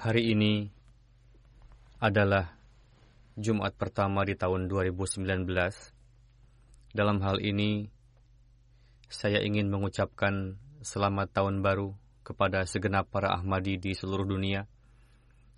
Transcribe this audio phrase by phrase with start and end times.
[0.00, 0.64] Hari ini
[2.00, 2.56] adalah
[3.36, 5.44] Jumat pertama di tahun 2019.
[6.96, 7.84] Dalam hal ini,
[9.12, 11.92] saya ingin mengucapkan selamat tahun baru
[12.24, 14.64] kepada segenap para Ahmadi di seluruh dunia.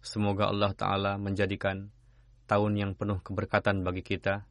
[0.02, 1.94] Semoga Allah Ta'ala menjadikan
[2.50, 4.42] tahun yang penuh keberkatan bagi kita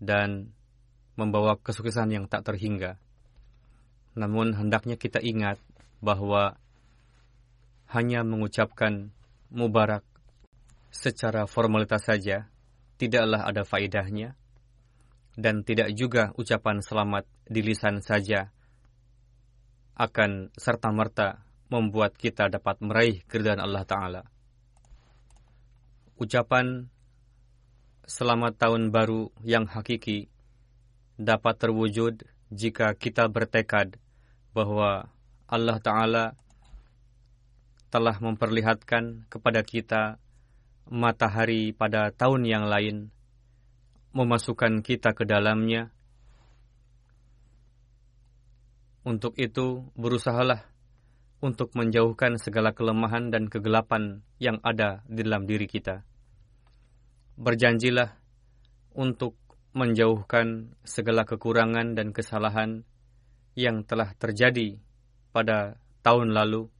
[0.00, 0.56] dan
[1.20, 2.96] membawa kesuksesan yang tak terhingga.
[4.16, 5.60] Namun hendaknya kita ingat
[6.00, 6.56] bahwa
[7.94, 9.14] hanya mengucapkan
[9.54, 10.02] mubarak
[10.90, 12.50] secara formalitas saja
[12.98, 14.34] tidaklah ada faedahnya
[15.34, 18.54] dan tidak juga ucapan selamat di lisan saja
[19.94, 24.22] akan serta-merta membuat kita dapat meraih keridhaan Allah Ta'ala.
[26.18, 26.86] Ucapan
[28.06, 30.30] selamat tahun baru yang hakiki
[31.18, 33.98] dapat terwujud jika kita bertekad
[34.54, 35.10] bahwa
[35.50, 36.24] Allah Ta'ala
[37.94, 40.18] telah memperlihatkan kepada kita
[40.90, 43.14] matahari pada tahun yang lain,
[44.10, 45.94] memasukkan kita ke dalamnya.
[49.06, 50.66] Untuk itu, berusahalah
[51.38, 56.02] untuk menjauhkan segala kelemahan dan kegelapan yang ada di dalam diri kita.
[57.38, 58.10] Berjanjilah
[58.98, 59.38] untuk
[59.70, 62.82] menjauhkan segala kekurangan dan kesalahan
[63.54, 64.82] yang telah terjadi
[65.30, 66.73] pada tahun lalu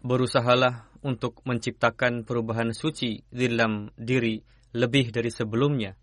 [0.00, 4.40] berusahalah untuk menciptakan perubahan suci di dalam diri
[4.72, 5.96] lebih dari sebelumnya,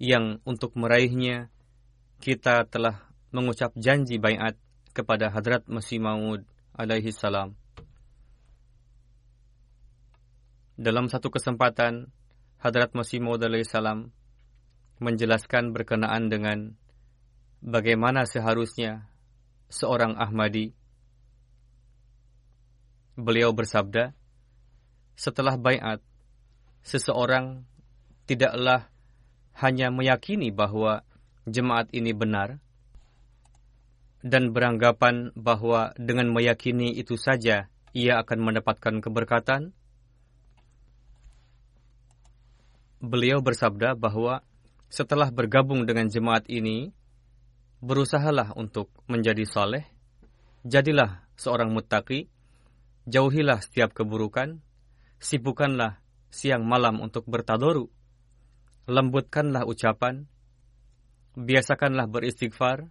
[0.00, 1.48] yang untuk meraihnya
[2.20, 4.56] kita telah mengucap janji bayat
[4.96, 7.52] kepada Hadrat Masih Maud alaihi salam.
[10.76, 12.12] Dalam satu kesempatan,
[12.60, 14.12] Hadrat Masih Maud alaihi salam
[15.00, 16.72] menjelaskan berkenaan dengan
[17.60, 19.08] bagaimana seharusnya
[19.68, 20.72] seorang Ahmadi
[23.16, 24.12] beliau bersabda,
[25.16, 26.04] setelah bayat,
[26.84, 27.64] seseorang
[28.28, 28.92] tidaklah
[29.56, 31.02] hanya meyakini bahwa
[31.48, 32.60] jemaat ini benar
[34.20, 39.72] dan beranggapan bahwa dengan meyakini itu saja ia akan mendapatkan keberkatan.
[43.00, 44.42] Beliau bersabda bahwa
[44.90, 46.92] setelah bergabung dengan jemaat ini,
[47.80, 49.84] berusahalah untuk menjadi saleh,
[50.66, 52.28] jadilah seorang muttaqi,
[53.06, 54.58] Jauhilah setiap keburukan,
[55.22, 57.86] sibukkanlah siang malam untuk bertadoru,
[58.90, 60.26] lembutkanlah ucapan,
[61.38, 62.90] biasakanlah beristighfar,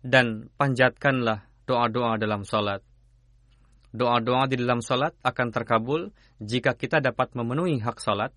[0.00, 2.80] dan panjatkanlah doa-doa dalam salat.
[3.92, 6.10] Doa-doa di dalam salat akan terkabul
[6.40, 8.32] jika kita dapat memenuhi hak salat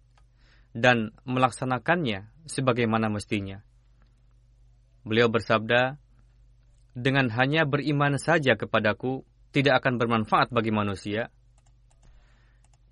[0.76, 3.64] dan melaksanakannya sebagaimana mestinya.
[5.08, 5.96] Beliau bersabda,
[6.92, 9.24] dengan hanya beriman saja kepadaku,
[9.56, 11.32] tidak akan bermanfaat bagi manusia.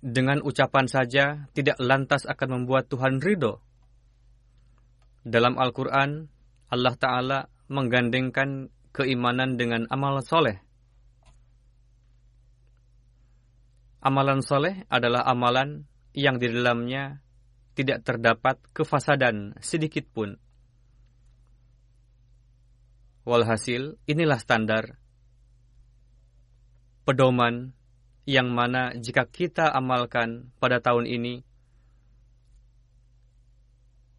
[0.06, 3.58] dengan ucapan saja tidak lantas akan membuat Tuhan ridho.
[5.26, 6.30] Dalam Al-Quran,
[6.70, 10.62] Allah Ta'ala menggandengkan keimanan dengan amal soleh.
[14.06, 15.82] Amalan soleh adalah amalan
[16.14, 17.18] yang di dalamnya
[17.74, 20.38] tidak terdapat kefasadan sedikit pun.
[23.26, 25.02] Walhasil, inilah standar
[27.06, 27.70] pedoman
[28.26, 31.46] yang mana jika kita amalkan pada tahun ini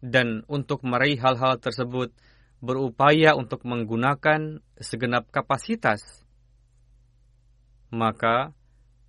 [0.00, 2.14] dan untuk meraih hal-hal tersebut
[2.64, 6.24] berupaya untuk menggunakan segenap kapasitas,
[7.92, 8.56] maka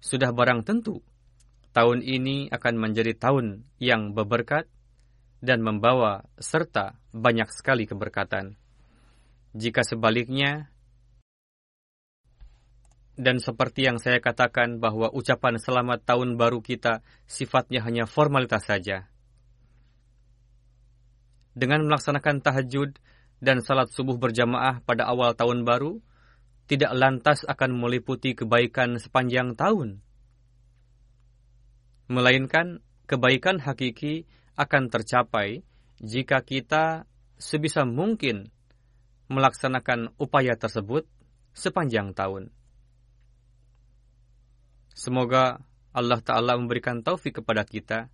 [0.04, 1.02] sudah barang tentu
[1.72, 4.68] tahun ini akan menjadi tahun yang berberkat
[5.40, 8.60] dan membawa serta banyak sekali keberkatan.
[9.56, 10.70] Jika sebaliknya,
[13.20, 19.12] dan seperti yang saya katakan bahwa ucapan selamat tahun baru kita sifatnya hanya formalitas saja.
[21.52, 22.96] Dengan melaksanakan tahajud
[23.44, 26.00] dan salat subuh berjamaah pada awal tahun baru,
[26.72, 30.00] tidak lantas akan meliputi kebaikan sepanjang tahun.
[32.08, 35.68] Melainkan kebaikan hakiki akan tercapai
[36.00, 37.04] jika kita
[37.36, 38.48] sebisa mungkin
[39.28, 41.04] melaksanakan upaya tersebut
[41.52, 42.56] sepanjang tahun.
[45.00, 45.64] Semoga
[45.96, 48.12] Allah Ta'ala memberikan taufik kepada kita,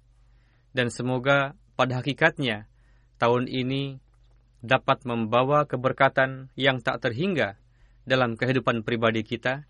[0.69, 2.69] dan semoga pada hakikatnya
[3.17, 3.97] tahun ini
[4.61, 7.57] dapat membawa keberkatan yang tak terhingga
[8.05, 9.65] dalam kehidupan pribadi kita,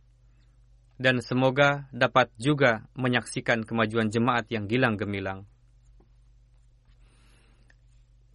[1.00, 5.48] dan semoga dapat juga menyaksikan kemajuan jemaat yang gilang gemilang.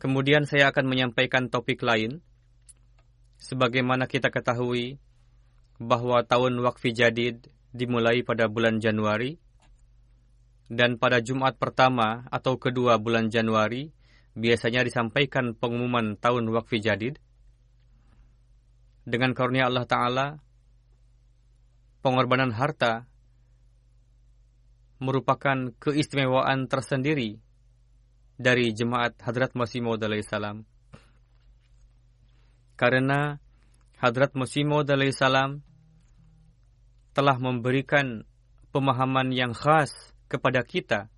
[0.01, 2.25] Kemudian saya akan menyampaikan topik lain.
[3.45, 4.97] Sebagaimana kita ketahui
[5.77, 9.39] bahwa tahun wakfi jadid dimulai pada bulan Januari,
[10.71, 13.91] dan pada Jumat pertama atau kedua bulan Januari
[14.39, 17.19] biasanya disampaikan pengumuman tahun wakfi jadid,
[19.03, 20.27] dengan karunia Allah Ta'ala,
[22.05, 23.11] pengorbanan harta
[25.01, 27.41] merupakan keistimewaan tersendiri
[28.37, 30.65] dari jemaat Hadrat Masih Maud salam.
[32.77, 33.41] Karena
[34.01, 35.65] Hadrat Masih Maud salam
[37.11, 38.23] telah memberikan
[38.71, 39.91] pemahaman yang khas
[40.31, 41.11] kepada kita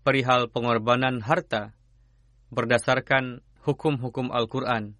[0.00, 1.76] perihal pengorbanan harta
[2.48, 4.96] berdasarkan hukum-hukum Al-Quran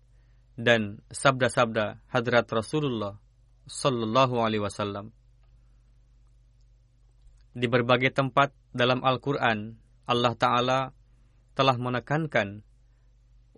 [0.60, 3.16] dan sabda-sabda hadrat Rasulullah
[3.64, 5.16] Sallallahu Alaihi Wasallam.
[7.56, 9.74] Di berbagai tempat dalam Al-Quran,
[10.06, 10.80] Allah Ta'ala
[11.56, 12.62] telah menekankan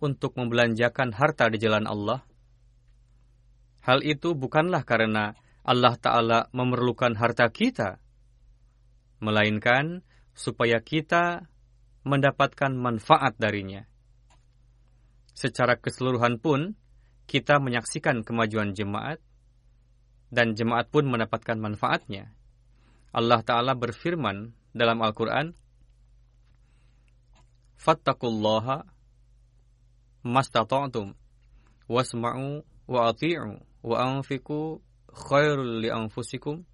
[0.01, 2.25] untuk membelanjakan harta di jalan Allah.
[3.83, 8.03] Hal itu bukanlah karena Allah Ta'ala memerlukan harta kita,
[9.23, 10.03] melainkan
[10.35, 11.47] supaya kita
[12.03, 13.87] mendapatkan manfaat darinya.
[15.39, 16.75] Secara keseluruhan pun,
[17.31, 19.23] kita menyaksikan kemajuan jemaat
[20.35, 22.35] dan jemaat pun mendapatkan manfaatnya.
[23.15, 25.55] Allah Ta'ala berfirman dalam Al-Quran,
[27.79, 28.87] Fattakullaha
[30.23, 31.19] mastata'tum
[31.91, 34.79] wasma'u wa ati'u wa anfiku
[35.13, 36.65] khairul li anfusikum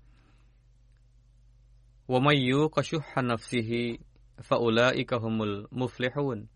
[2.09, 2.83] wa may yuqa
[3.23, 4.01] nafsihi
[4.41, 6.49] fa ulaika humul muflihun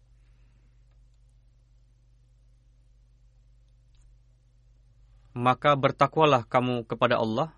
[5.33, 7.57] maka bertakwalah kamu kepada Allah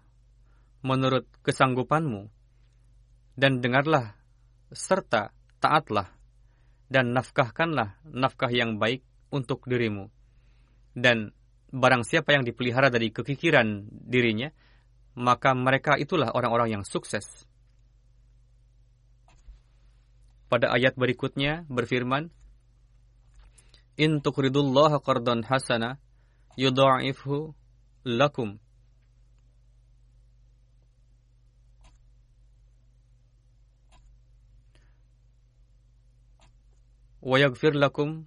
[0.85, 2.29] menurut kesanggupanmu,
[3.35, 4.15] dan dengarlah
[4.71, 6.13] serta taatlah,
[6.93, 9.03] dan nafkahkanlah nafkah yang baik
[9.33, 10.13] untuk dirimu.
[10.95, 11.35] Dan
[11.75, 14.55] barang siapa yang dipelihara dari kekikiran dirinya,
[15.19, 17.27] maka mereka itulah orang-orang yang sukses.
[20.47, 22.31] Pada ayat berikutnya berfirman,
[23.99, 25.99] In tuqridullaha qardan hasana
[26.55, 27.55] yudha'ifhu
[28.07, 28.59] lakum
[37.25, 38.27] wa yaghfir lakum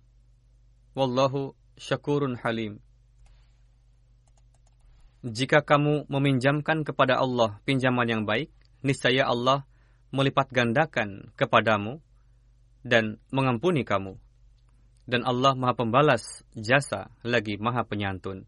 [0.96, 2.82] wallahu syakurun halim
[5.26, 8.54] jika kamu meminjamkan kepada Allah pinjaman yang baik
[8.86, 9.66] niscaya Allah
[10.14, 12.00] melipat gandakan kepadamu
[12.86, 14.16] dan mengampuni kamu.
[15.08, 18.44] Dan Allah Maha Pembalas jasa lagi Maha Penyantun.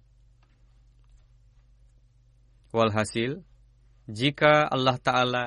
[2.75, 3.41] Walhasil,
[4.11, 5.45] jika Allah Ta'ala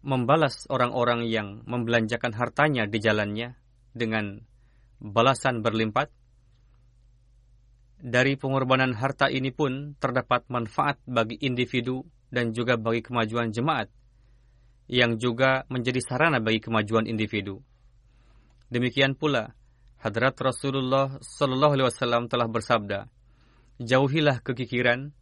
[0.00, 3.52] membalas orang-orang yang membelanjakan hartanya di jalannya
[3.92, 4.40] dengan
[4.96, 6.08] balasan berlimpah,
[8.00, 12.02] dari pengorbanan harta ini pun terdapat manfaat bagi individu
[12.32, 13.92] dan juga bagi kemajuan jemaat,
[14.88, 17.60] yang juga menjadi sarana bagi kemajuan individu.
[18.72, 19.52] Demikian pula,
[20.00, 23.06] Hadrat Rasulullah Sallallahu Alaihi Wasallam telah bersabda,
[23.78, 25.12] jauhilah kekikiran,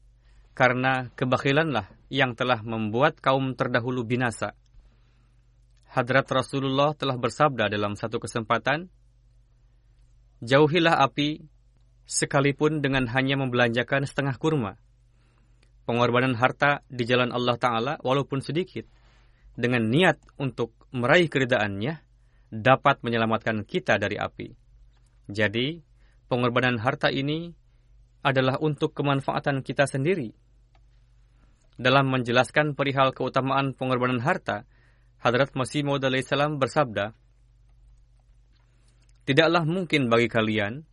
[0.55, 4.55] karena kebakilanlah yang telah membuat kaum terdahulu binasa.
[5.89, 8.87] Hadrat Rasulullah telah bersabda dalam satu kesempatan,
[10.39, 11.43] Jauhilah api,
[12.09, 14.81] sekalipun dengan hanya membelanjakan setengah kurma.
[15.85, 18.89] Pengorbanan harta di jalan Allah Ta'ala walaupun sedikit,
[19.53, 22.01] dengan niat untuk meraih keridaannya
[22.49, 24.49] dapat menyelamatkan kita dari api.
[25.29, 25.85] Jadi,
[26.33, 27.53] pengorbanan harta ini
[28.25, 30.33] adalah untuk kemanfaatan kita sendiri.
[31.77, 34.65] Dalam menjelaskan perihal keutamaan pengorbanan harta,
[35.21, 37.13] Hadrat Masih Maud salam bersabda,
[39.29, 40.88] Tidaklah mungkin bagi kalian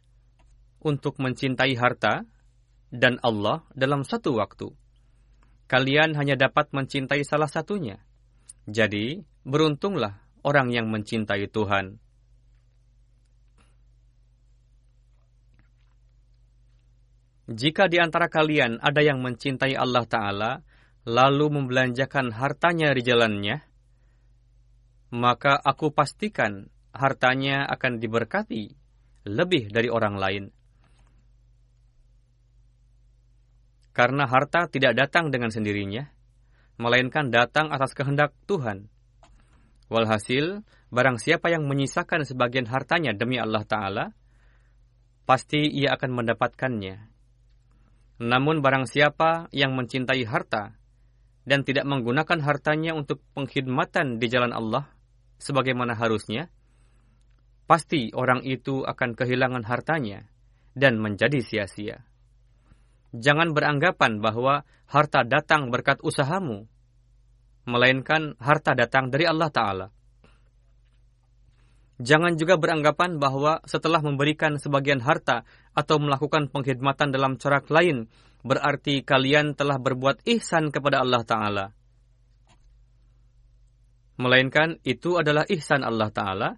[0.86, 2.30] untuk mencintai harta
[2.94, 4.70] dan Allah dalam satu waktu.
[5.65, 7.98] Kalian hanya dapat mencintai salah satunya.
[8.70, 11.98] Jadi, beruntunglah orang yang mencintai Tuhan.
[17.46, 20.51] Jika di antara kalian ada yang mencintai Allah Ta'ala,
[21.06, 23.62] lalu membelanjakan hartanya di jalannya,
[25.13, 28.74] maka aku pastikan hartanya akan diberkati
[29.30, 30.46] lebih dari orang lain.
[33.96, 36.04] Karena harta tidak datang dengan sendirinya,
[36.75, 38.92] melainkan datang atas kehendak Tuhan.
[39.88, 44.06] Walhasil, barang siapa yang menyisakan sebagian hartanya demi Allah Ta'ala,
[45.24, 46.96] pasti ia akan mendapatkannya.
[48.20, 50.75] Namun barang siapa yang mencintai harta
[51.48, 54.92] dan tidak menggunakan hartanya untuk pengkhidmatan di jalan Allah
[55.40, 56.52] sebagaimana harusnya,
[57.64, 60.28] pasti orang itu akan kehilangan hartanya
[60.75, 62.04] dan menjadi sia-sia.
[63.15, 66.67] Jangan beranggapan bahwa harta datang berkat usahamu,
[67.63, 69.88] melainkan harta datang dari Allah Ta'ala.
[71.95, 78.12] Jangan juga beranggapan bahwa setelah memberikan sebagian harta atau melakukan pengkhidmatan dalam corak lain,
[78.43, 81.65] berarti kalian telah berbuat ihsan kepada Allah Ta'ala.
[84.19, 86.50] Melainkan itu adalah ihsan Allah Ta'ala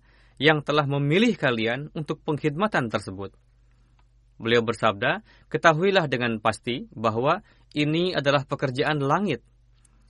[0.42, 3.34] yang telah memilih kalian untuk pengkhidmatan tersebut.
[4.38, 7.42] Beliau bersabda, ketahuilah dengan pasti bahwa
[7.74, 9.42] ini adalah pekerjaan langit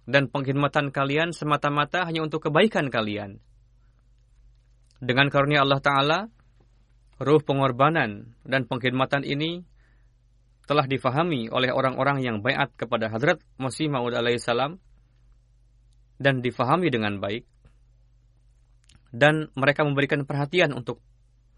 [0.07, 3.39] dan pengkhidmatan kalian semata-mata hanya untuk kebaikan kalian.
[4.99, 6.19] Dengan karunia Allah Ta'ala,
[7.23, 9.63] ruh pengorbanan dan pengkhidmatan ini
[10.67, 14.75] telah difahami oleh orang-orang yang bayat kepada Hadrat Masih Maud alaihissalam
[16.19, 17.47] dan difahami dengan baik
[19.15, 20.99] dan mereka memberikan perhatian untuk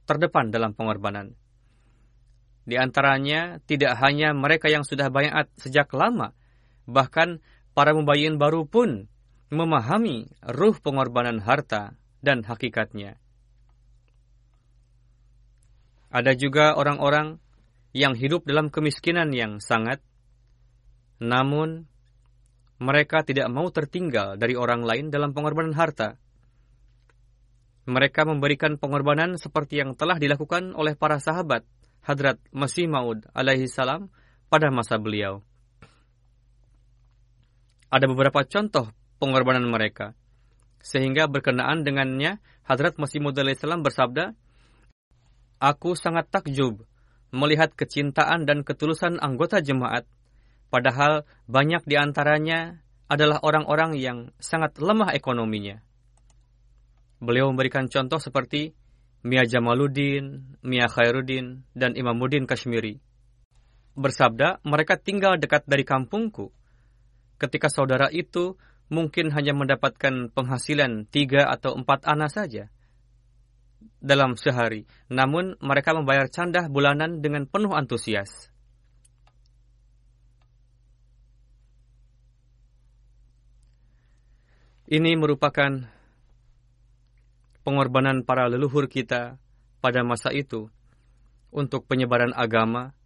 [0.06, 1.34] terdepan dalam pengorbanan.
[2.70, 6.38] Di antaranya tidak hanya mereka yang sudah bayat sejak lama,
[6.86, 7.42] bahkan
[7.74, 9.10] para mubayyin baru pun
[9.50, 13.18] memahami ruh pengorbanan harta dan hakikatnya.
[16.14, 17.42] Ada juga orang-orang
[17.98, 20.06] yang hidup dalam kemiskinan yang sangat,
[21.18, 21.90] namun
[22.78, 26.22] mereka tidak mau tertinggal dari orang lain dalam pengorbanan harta.
[27.90, 31.66] Mereka memberikan pengorbanan seperti yang telah dilakukan oleh para sahabat
[32.06, 34.10] Hadrat Masih Maud alaihi salam
[34.48, 35.44] pada masa beliau.
[37.90, 40.14] Ada beberapa contoh pengorbanan mereka.
[40.80, 44.38] Sehingga berkenaan dengannya, Hadrat Masih Maud alaihi salam bersabda,
[45.60, 46.88] Aku sangat takjub
[47.30, 50.08] melihat kecintaan dan ketulusan anggota jemaat,
[50.74, 55.82] padahal banyak di antaranya adalah orang-orang yang sangat lemah ekonominya.
[57.20, 58.72] Beliau memberikan contoh seperti
[59.20, 63.04] Mia Jamaluddin, Mia Khairuddin, dan Imamuddin Kashmiri.
[64.00, 66.56] Bersabda, mereka tinggal dekat dari kampungku.
[67.36, 68.56] Ketika saudara itu
[68.88, 72.72] mungkin hanya mendapatkan penghasilan tiga atau empat anak saja
[74.00, 74.88] dalam sehari.
[75.12, 78.52] Namun mereka membayar candah bulanan dengan penuh antusias.
[84.90, 85.86] Ini merupakan
[87.70, 89.38] pengorbanan para leluhur kita
[89.78, 90.74] pada masa itu
[91.54, 92.98] untuk penyebaran agama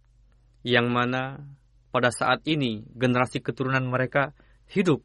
[0.64, 1.44] yang mana
[1.92, 4.32] pada saat ini generasi keturunan mereka
[4.72, 5.04] hidup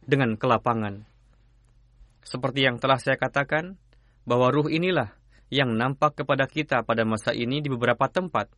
[0.00, 1.04] dengan kelapangan.
[2.24, 3.76] Seperti yang telah saya katakan,
[4.24, 5.12] bahwa ruh inilah
[5.52, 8.48] yang nampak kepada kita pada masa ini di beberapa tempat,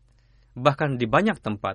[0.54, 1.74] bahkan di banyak tempat.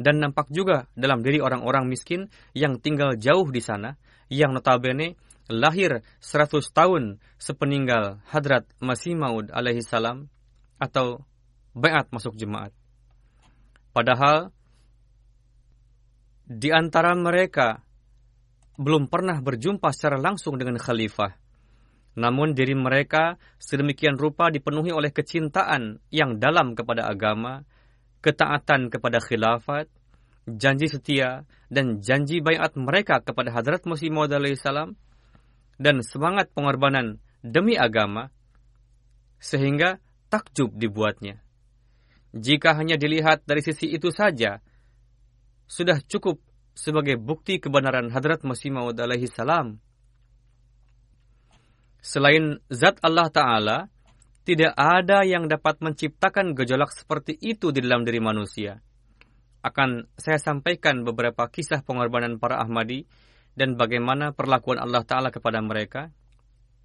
[0.00, 4.00] Dan nampak juga dalam diri orang-orang miskin yang tinggal jauh di sana,
[4.32, 10.30] yang notabene lahir 100 tahun sepeninggal Hadrat Masih Maud alaihi salam
[10.80, 11.26] atau
[11.76, 12.72] bayat masuk jemaat.
[13.90, 14.54] Padahal
[16.46, 17.82] di antara mereka
[18.80, 21.36] belum pernah berjumpa secara langsung dengan khalifah.
[22.18, 27.62] Namun diri mereka sedemikian rupa dipenuhi oleh kecintaan yang dalam kepada agama,
[28.18, 29.86] ketaatan kepada khilafat,
[30.48, 34.98] janji setia, dan janji bayat mereka kepada Hadrat Masih Maud salam
[35.80, 38.28] dan semangat pengorbanan demi agama,
[39.40, 39.96] sehingga
[40.28, 41.40] takjub dibuatnya.
[42.36, 44.60] Jika hanya dilihat dari sisi itu saja,
[45.64, 46.38] sudah cukup
[46.76, 49.00] sebagai bukti kebenaran Hadrat Masih Maud
[49.32, 49.82] salam
[52.00, 53.78] Selain zat Allah Ta'ala,
[54.44, 58.80] tidak ada yang dapat menciptakan gejolak seperti itu di dalam diri manusia.
[59.60, 63.04] Akan saya sampaikan beberapa kisah pengorbanan para Ahmadi
[63.54, 66.10] dan bagaimana perlakuan Allah Ta'ala kepada mereka.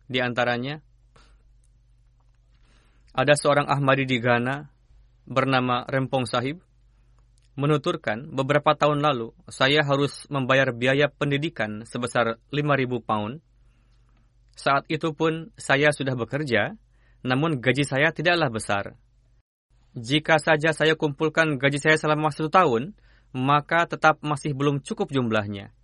[0.06, 0.82] Di antaranya,
[3.16, 4.70] ada seorang Ahmadi di Ghana
[5.26, 6.62] bernama Rempong Sahib
[7.56, 13.40] menuturkan beberapa tahun lalu saya harus membayar biaya pendidikan sebesar 5.000 pound
[14.56, 16.80] saat itu pun saya sudah bekerja,
[17.28, 18.96] namun gaji saya tidaklah besar.
[19.96, 22.96] Jika saja saya kumpulkan gaji saya selama satu tahun,
[23.36, 25.76] maka tetap masih belum cukup jumlahnya.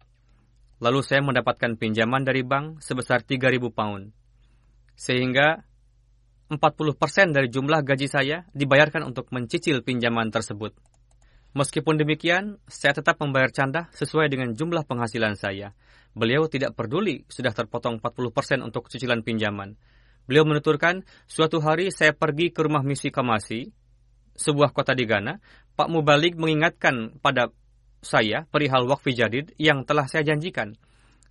[0.82, 4.10] Lalu saya mendapatkan pinjaman dari bank sebesar 3.000 pound.
[4.98, 5.62] Sehingga
[6.52, 10.76] 40% dari jumlah gaji saya dibayarkan untuk mencicil pinjaman tersebut.
[11.52, 15.76] Meskipun demikian, saya tetap membayar canda sesuai dengan jumlah penghasilan saya.
[16.12, 19.80] Beliau tidak peduli sudah terpotong 40% untuk cicilan pinjaman.
[20.28, 23.68] Beliau menuturkan, suatu hari saya pergi ke rumah misi Kamasi,
[24.36, 25.40] sebuah kota di Ghana.
[25.76, 27.52] Pak Mubalik mengingatkan pada
[28.02, 30.74] saya perihal wakfi jadid yang telah saya janjikan.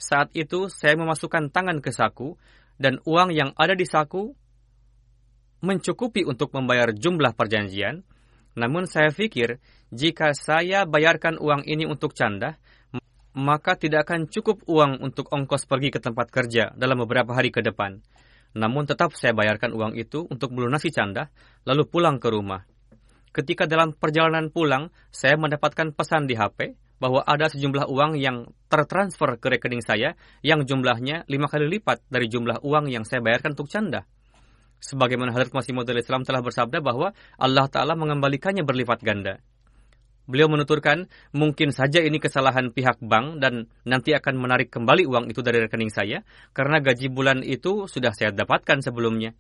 [0.01, 2.39] Saat itu saya memasukkan tangan ke saku
[2.81, 4.33] dan uang yang ada di saku
[5.61, 8.07] mencukupi untuk membayar jumlah perjanjian.
[8.57, 9.61] Namun saya pikir
[9.93, 12.57] jika saya bayarkan uang ini untuk canda,
[13.37, 17.63] maka tidak akan cukup uang untuk ongkos pergi ke tempat kerja dalam beberapa hari ke
[17.63, 18.03] depan.
[18.55, 21.31] Namun tetap saya bayarkan uang itu untuk melunasi canda,
[21.63, 22.67] lalu pulang ke rumah.
[23.31, 29.41] Ketika dalam perjalanan pulang, saya mendapatkan pesan di HP bahwa ada sejumlah uang yang tertransfer
[29.41, 33.73] ke rekening saya yang jumlahnya lima kali lipat dari jumlah uang yang saya bayarkan untuk
[33.73, 34.05] canda.
[34.81, 39.41] Sebagaimana Hadrat Masih Maud Islam telah bersabda bahwa Allah Ta'ala mengembalikannya berlipat ganda.
[40.31, 45.43] Beliau menuturkan, mungkin saja ini kesalahan pihak bank dan nanti akan menarik kembali uang itu
[45.43, 46.23] dari rekening saya,
[46.55, 49.35] karena gaji bulan itu sudah saya dapatkan sebelumnya.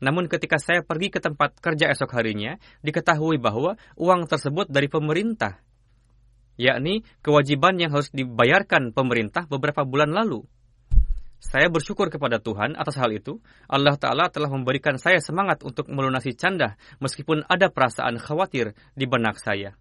[0.00, 5.56] Namun ketika saya pergi ke tempat kerja esok harinya, diketahui bahwa uang tersebut dari pemerintah,
[6.60, 10.44] yakni kewajiban yang harus dibayarkan pemerintah beberapa bulan lalu.
[11.36, 13.44] Saya bersyukur kepada Tuhan atas hal itu.
[13.68, 19.36] Allah Ta'ala telah memberikan saya semangat untuk melunasi canda, meskipun ada perasaan khawatir di benak
[19.36, 19.76] saya.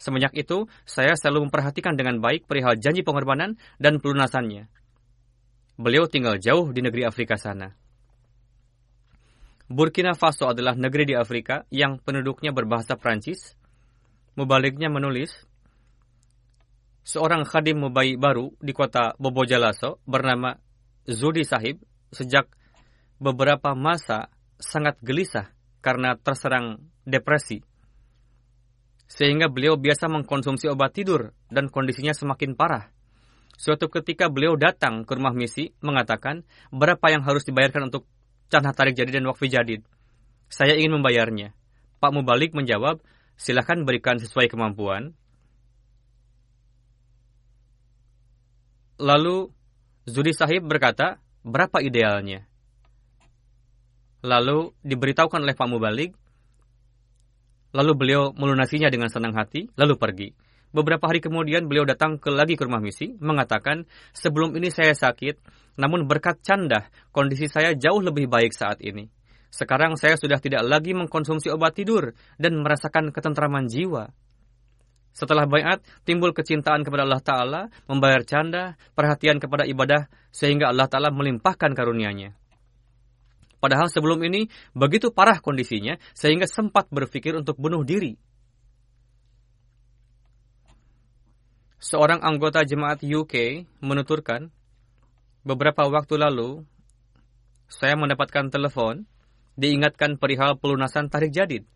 [0.00, 4.66] Semenjak itu, saya selalu memperhatikan dengan baik perihal janji pengorbanan dan pelunasannya.
[5.80, 7.72] Beliau tinggal jauh di negeri Afrika sana.
[9.70, 13.54] Burkina Faso adalah negeri di Afrika yang penduduknya berbahasa Prancis.
[14.34, 15.30] Mubaliknya menulis,
[17.06, 20.58] seorang khadim mubai baru di kota Bobojalaso bernama
[21.06, 21.78] Zudi Sahib
[22.10, 22.50] sejak
[23.22, 27.62] beberapa masa sangat gelisah karena terserang depresi
[29.10, 32.94] sehingga beliau biasa mengkonsumsi obat tidur dan kondisinya semakin parah.
[33.58, 38.06] Suatu ketika beliau datang ke rumah misi mengatakan berapa yang harus dibayarkan untuk
[38.50, 39.86] canah tarik jadi dan wakfi jadid.
[40.50, 41.54] Saya ingin membayarnya.
[42.02, 42.98] Pak Mubalik menjawab,
[43.38, 45.14] silakan berikan sesuai kemampuan.
[49.00, 49.48] Lalu
[50.04, 52.44] Zudi Sahib berkata, berapa idealnya?
[54.20, 56.12] Lalu diberitahukan oleh Pak Mubalik,
[57.70, 60.34] Lalu beliau melunasinya dengan senang hati, lalu pergi.
[60.70, 65.38] Beberapa hari kemudian beliau datang ke lagi ke rumah misi, mengatakan, sebelum ini saya sakit,
[65.80, 69.08] namun berkat canda, kondisi saya jauh lebih baik saat ini.
[69.48, 74.12] Sekarang saya sudah tidak lagi mengkonsumsi obat tidur dan merasakan ketentraman jiwa.
[75.10, 81.10] Setelah bayat, timbul kecintaan kepada Allah Ta'ala, membayar canda, perhatian kepada ibadah, sehingga Allah Ta'ala
[81.10, 82.38] melimpahkan karunia-Nya.
[83.60, 88.16] Padahal sebelum ini begitu parah kondisinya sehingga sempat berpikir untuk bunuh diri.
[91.80, 94.48] Seorang anggota jemaat UK menuturkan,
[95.46, 96.64] beberapa waktu lalu
[97.70, 99.06] saya mendapatkan telepon
[99.54, 101.68] diingatkan perihal pelunasan tarik jadid.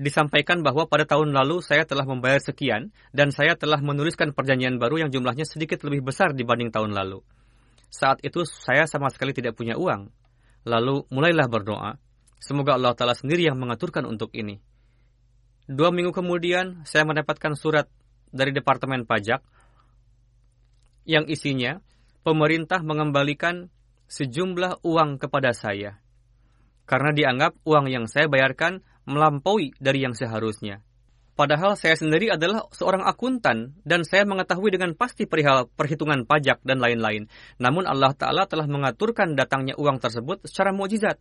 [0.00, 5.04] Disampaikan bahwa pada tahun lalu saya telah membayar sekian dan saya telah menuliskan perjanjian baru
[5.04, 7.20] yang jumlahnya sedikit lebih besar dibanding tahun lalu.
[7.90, 10.08] Saat itu saya sama sekali tidak punya uang.
[10.64, 11.98] Lalu mulailah berdoa.
[12.40, 14.56] Semoga Allah Ta'ala sendiri yang mengaturkan untuk ini.
[15.68, 17.84] Dua minggu kemudian, saya mendapatkan surat
[18.32, 19.44] dari Departemen Pajak
[21.04, 21.82] yang isinya
[22.20, 23.72] pemerintah mengembalikan
[24.10, 26.02] sejumlah uang kepada saya.
[26.84, 30.82] Karena dianggap uang yang saya bayarkan melampaui dari yang seharusnya.
[31.38, 36.84] Padahal saya sendiri adalah seorang akuntan dan saya mengetahui dengan pasti perihal perhitungan pajak dan
[36.84, 37.32] lain-lain.
[37.56, 41.16] Namun Allah Ta'ala telah mengaturkan datangnya uang tersebut secara mujizat.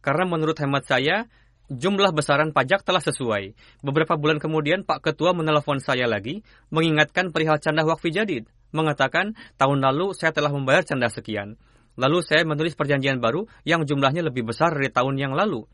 [0.00, 1.28] Karena menurut hemat saya,
[1.68, 3.52] jumlah besaran pajak telah sesuai.
[3.84, 6.40] Beberapa bulan kemudian Pak Ketua menelepon saya lagi,
[6.72, 8.48] mengingatkan perihal canda wakfi jadid.
[8.70, 11.56] Mengatakan, tahun lalu saya telah membayar canda sekian.
[11.98, 15.66] Lalu saya menulis perjanjian baru yang jumlahnya lebih besar dari tahun yang lalu.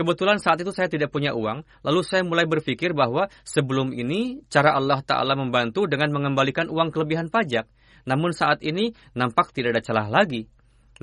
[0.00, 4.72] Kebetulan saat itu saya tidak punya uang, lalu saya mulai berpikir bahwa sebelum ini cara
[4.72, 7.68] Allah Ta'ala membantu dengan mengembalikan uang kelebihan pajak.
[8.08, 10.48] Namun saat ini nampak tidak ada celah lagi.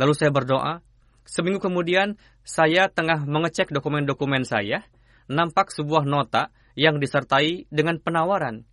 [0.01, 0.81] Lalu saya berdoa,
[1.29, 4.81] seminggu kemudian saya tengah mengecek dokumen-dokumen saya,
[5.29, 8.65] nampak sebuah nota yang disertai dengan penawaran.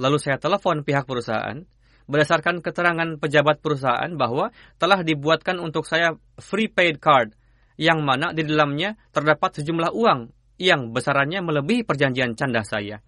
[0.00, 1.62] Lalu saya telepon pihak perusahaan,
[2.10, 7.34] berdasarkan keterangan pejabat perusahaan bahwa telah dibuatkan untuk saya free paid card–
[7.80, 10.30] yang mana di dalamnya terdapat sejumlah uang
[10.62, 13.02] yang besarannya melebihi perjanjian canda saya.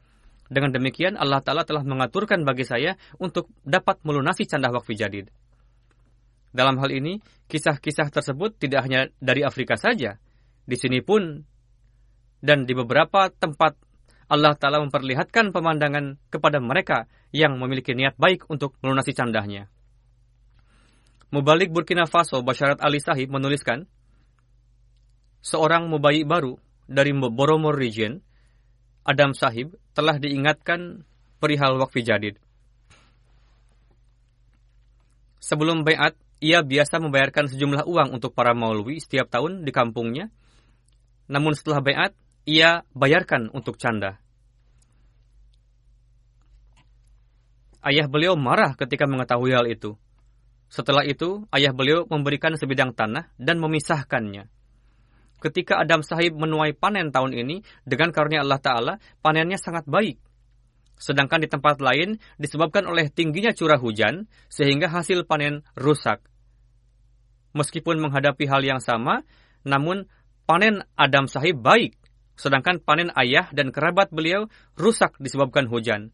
[0.46, 5.26] Dengan demikian Allah Ta'ala telah mengaturkan bagi saya untuk dapat melunasi canda wakfi jadid.
[6.54, 7.18] Dalam hal ini,
[7.50, 10.18] kisah-kisah tersebut tidak hanya dari Afrika saja.
[10.66, 11.42] Di sini pun
[12.42, 13.74] dan di beberapa tempat
[14.26, 19.70] Allah Ta'ala memperlihatkan pemandangan kepada mereka yang memiliki niat baik untuk melunasi candahnya.
[21.30, 23.86] Mubalik Burkina Faso Basyarat Ali Sahib menuliskan,
[25.42, 28.18] seorang mubayi baru dari Boromor Region,
[29.06, 31.06] Adam Sahib, telah diingatkan
[31.38, 32.38] perihal wakfi jadid.
[35.38, 40.26] Sebelum bayat, ia biasa membayarkan sejumlah uang untuk para maulwi setiap tahun di kampungnya.
[41.30, 44.22] Namun setelah bayat, ia bayarkan untuk canda.
[47.84, 49.94] Ayah beliau marah ketika mengetahui hal itu.
[50.66, 54.50] Setelah itu, ayah beliau memberikan sebidang tanah dan memisahkannya
[55.40, 60.18] ketika Adam Sahib menuai panen tahun ini, dengan karunia Allah Ta'ala, panennya sangat baik.
[60.96, 66.24] Sedangkan di tempat lain disebabkan oleh tingginya curah hujan, sehingga hasil panen rusak.
[67.52, 69.24] Meskipun menghadapi hal yang sama,
[69.64, 70.08] namun
[70.48, 71.96] panen Adam Sahib baik,
[72.36, 74.46] sedangkan panen ayah dan kerabat beliau
[74.76, 76.12] rusak disebabkan hujan.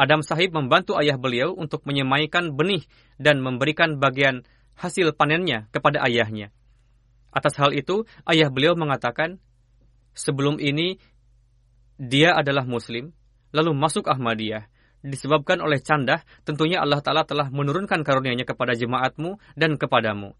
[0.00, 2.88] Adam Sahib membantu ayah beliau untuk menyemaikan benih
[3.20, 4.48] dan memberikan bagian
[4.80, 6.48] hasil panennya kepada ayahnya.
[7.28, 9.36] Atas hal itu, ayah beliau mengatakan,
[10.16, 10.96] sebelum ini
[12.00, 13.12] dia adalah muslim,
[13.52, 14.66] lalu masuk Ahmadiyah.
[15.04, 20.32] Disebabkan oleh candah, tentunya Allah Ta'ala telah menurunkan karunia-Nya kepada jemaatmu dan kepadamu.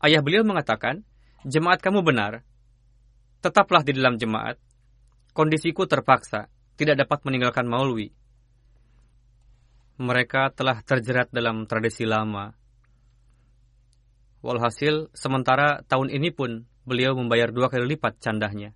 [0.00, 1.04] Ayah beliau mengatakan,
[1.44, 2.40] jemaat kamu benar,
[3.38, 4.58] tetaplah di dalam jemaat.
[5.32, 8.10] Kondisiku terpaksa, tidak dapat meninggalkan maulwi.
[9.98, 12.54] Mereka telah terjerat dalam tradisi lama,
[14.38, 18.70] Walhasil, sementara tahun ini pun beliau membayar dua kali lipat candahnya.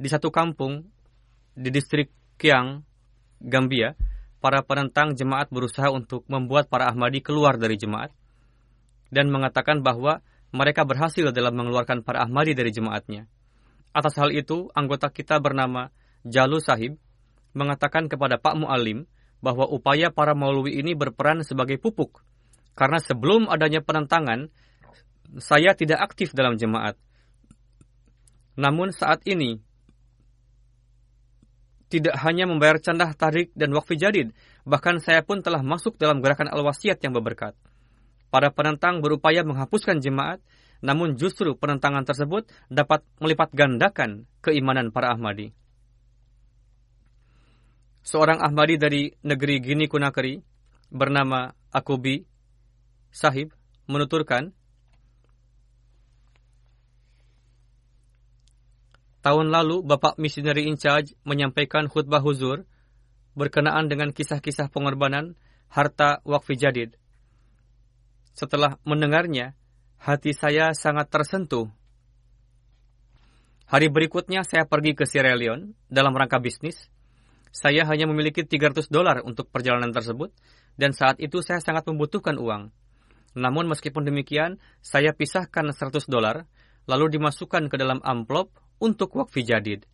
[0.00, 0.88] Di satu kampung,
[1.52, 2.08] di distrik
[2.40, 2.80] Kiang,
[3.44, 3.92] Gambia,
[4.40, 8.08] para penentang jemaat berusaha untuk membuat para Ahmadi keluar dari jemaat
[9.12, 10.24] dan mengatakan bahwa
[10.56, 13.28] mereka berhasil dalam mengeluarkan para Ahmadi dari jemaatnya.
[13.92, 15.92] Atas hal itu, anggota kita bernama
[16.24, 16.96] Jalu Sahib
[17.52, 19.04] mengatakan kepada Pak Mu'alim
[19.44, 22.24] bahwa upaya para maulwi ini berperan sebagai pupuk
[22.76, 24.52] karena sebelum adanya penentangan,
[25.40, 27.00] saya tidak aktif dalam jemaat.
[28.60, 29.64] Namun saat ini,
[31.88, 34.36] tidak hanya membayar candah tarik dan wakfi jadid,
[34.68, 37.56] bahkan saya pun telah masuk dalam gerakan al-wasiat yang berberkat.
[38.36, 40.44] Para penentang berupaya menghapuskan jemaat,
[40.84, 45.56] namun justru penentangan tersebut dapat melipat gandakan keimanan para Ahmadi.
[48.04, 50.44] Seorang Ahmadi dari negeri Gini Kunakri
[50.92, 52.28] bernama Akubi
[53.08, 53.56] Sahib
[53.88, 54.52] menuturkan,
[59.24, 62.68] tahun lalu Bapak Missionary in Charge menyampaikan khutbah huzur
[63.32, 65.40] berkenaan dengan kisah-kisah pengorbanan
[65.72, 67.00] harta wakfi jadid.
[68.36, 69.56] Setelah mendengarnya,
[69.96, 71.72] hati saya sangat tersentuh.
[73.64, 76.92] Hari berikutnya saya pergi ke Sierra Leone dalam rangka bisnis.
[77.48, 80.36] Saya hanya memiliki 300 dolar untuk perjalanan tersebut
[80.76, 82.68] dan saat itu saya sangat membutuhkan uang.
[83.40, 86.44] Namun meskipun demikian, saya pisahkan 100 dolar,
[86.84, 89.88] lalu dimasukkan ke dalam amplop untuk wakfi jadid.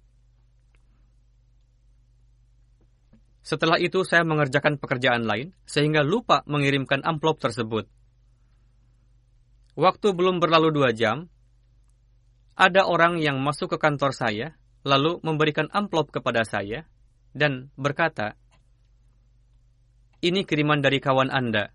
[3.47, 8.02] Setelah itu saya mengerjakan pekerjaan lain, sehingga lupa mengirimkan amplop tersebut.
[9.73, 11.33] Waktu belum berlalu dua jam,
[12.53, 14.53] ada orang yang masuk ke kantor saya,
[14.85, 16.85] lalu memberikan amplop kepada saya,
[17.33, 18.37] dan berkata,
[20.21, 21.73] ini kiriman dari kawan Anda.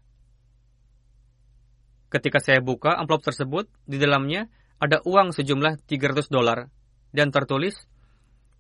[2.08, 6.70] Ketika saya buka amplop tersebut, di dalamnya ada uang sejumlah 300 dolar
[7.12, 7.76] dan tertulis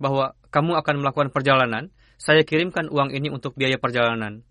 [0.02, 4.41] bahwa kamu akan melakukan perjalanan, saya kirimkan uang ini untuk biaya perjalanan.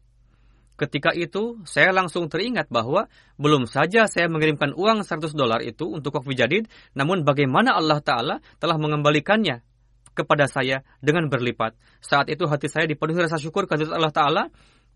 [0.77, 3.09] Ketika itu, saya langsung teringat bahwa
[3.41, 8.45] belum saja saya mengirimkan uang 100 dolar itu untuk wakfu jadid, namun bagaimana Allah Ta'ala
[8.61, 9.65] telah mengembalikannya
[10.13, 11.77] kepada saya dengan berlipat.
[12.05, 14.43] Saat itu hati saya dipenuhi rasa syukur kepada Allah Ta'ala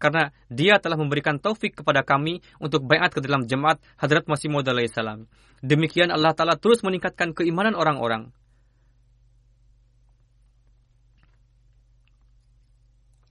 [0.01, 4.69] karena dia telah memberikan taufik kepada kami untuk bayat ke dalam jemaat Hadrat Masih Maud
[4.89, 5.29] salam.
[5.61, 8.33] Demikian Allah Ta'ala terus meningkatkan keimanan orang-orang.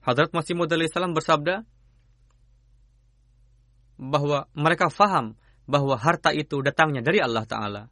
[0.06, 1.66] Hadrat Masih Maud salam bersabda,
[4.00, 5.36] bahwa mereka faham
[5.68, 7.82] bahwa harta itu datangnya dari Allah Ta'ala.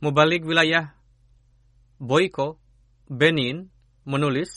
[0.00, 0.94] Mubalik wilayah
[2.00, 2.56] Boyko,
[3.10, 3.68] Benin,
[4.08, 4.48] menulis,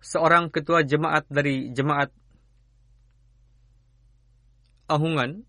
[0.00, 2.08] seorang ketua jemaat dari jemaat
[4.88, 5.44] Ahungan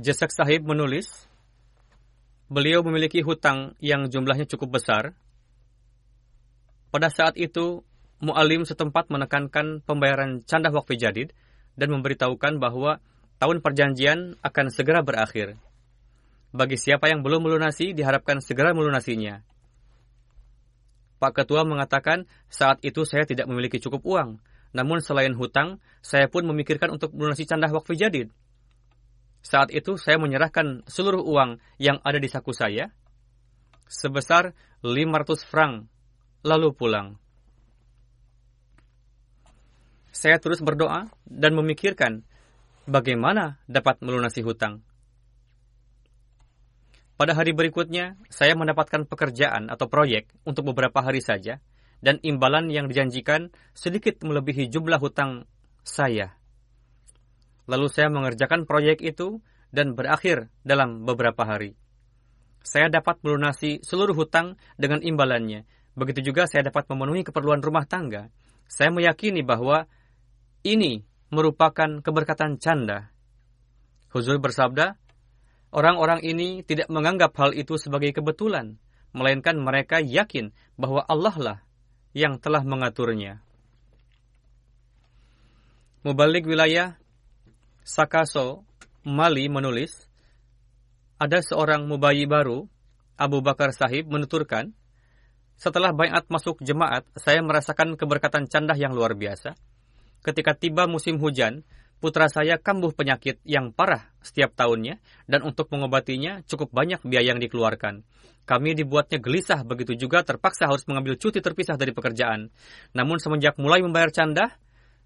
[0.00, 1.28] Jasak Sahib menulis,
[2.52, 5.16] beliau memiliki hutang yang jumlahnya cukup besar.
[6.92, 7.80] Pada saat itu,
[8.20, 11.32] mu'alim setempat menekankan pembayaran canda wakfi jadid
[11.80, 13.00] dan memberitahukan bahwa
[13.40, 15.56] tahun perjanjian akan segera berakhir.
[16.52, 19.40] Bagi siapa yang belum melunasi, diharapkan segera melunasinya.
[21.16, 24.36] Pak Ketua mengatakan, saat itu saya tidak memiliki cukup uang.
[24.76, 28.28] Namun selain hutang, saya pun memikirkan untuk melunasi canda wakfi jadid.
[29.42, 32.94] Saat itu saya menyerahkan seluruh uang yang ada di saku saya
[33.90, 35.90] sebesar 500 franc,
[36.46, 37.20] lalu pulang.
[40.14, 42.24] Saya terus berdoa dan memikirkan
[42.88, 44.80] bagaimana dapat melunasi hutang.
[47.20, 51.62] Pada hari berikutnya, saya mendapatkan pekerjaan atau proyek untuk beberapa hari saja,
[52.02, 55.46] dan imbalan yang dijanjikan sedikit melebihi jumlah hutang
[55.86, 56.34] saya.
[57.70, 59.38] Lalu saya mengerjakan proyek itu
[59.70, 61.78] dan berakhir dalam beberapa hari.
[62.62, 65.66] Saya dapat melunasi seluruh hutang dengan imbalannya.
[65.98, 68.30] Begitu juga saya dapat memenuhi keperluan rumah tangga.
[68.70, 69.90] Saya meyakini bahwa
[70.62, 71.02] ini
[71.34, 73.10] merupakan keberkatan canda.
[74.14, 74.94] Huzur bersabda,
[75.74, 78.78] orang-orang ini tidak menganggap hal itu sebagai kebetulan,
[79.10, 81.58] melainkan mereka yakin bahwa Allah lah
[82.12, 83.40] yang telah mengaturnya.
[86.06, 87.01] Mubalik wilayah
[87.82, 88.62] Sakaso,
[89.02, 90.06] Mali menulis,
[91.18, 92.70] ada seorang mubayi baru,
[93.18, 94.70] Abu Bakar Sahib, menuturkan,
[95.58, 99.58] setelah bayat masuk jemaat, saya merasakan keberkatan candah yang luar biasa.
[100.22, 101.66] Ketika tiba musim hujan,
[101.98, 107.42] putra saya kambuh penyakit yang parah setiap tahunnya, dan untuk mengobatinya cukup banyak biaya yang
[107.42, 108.06] dikeluarkan.
[108.46, 112.50] Kami dibuatnya gelisah, begitu juga terpaksa harus mengambil cuti terpisah dari pekerjaan.
[112.94, 114.54] Namun semenjak mulai membayar candah,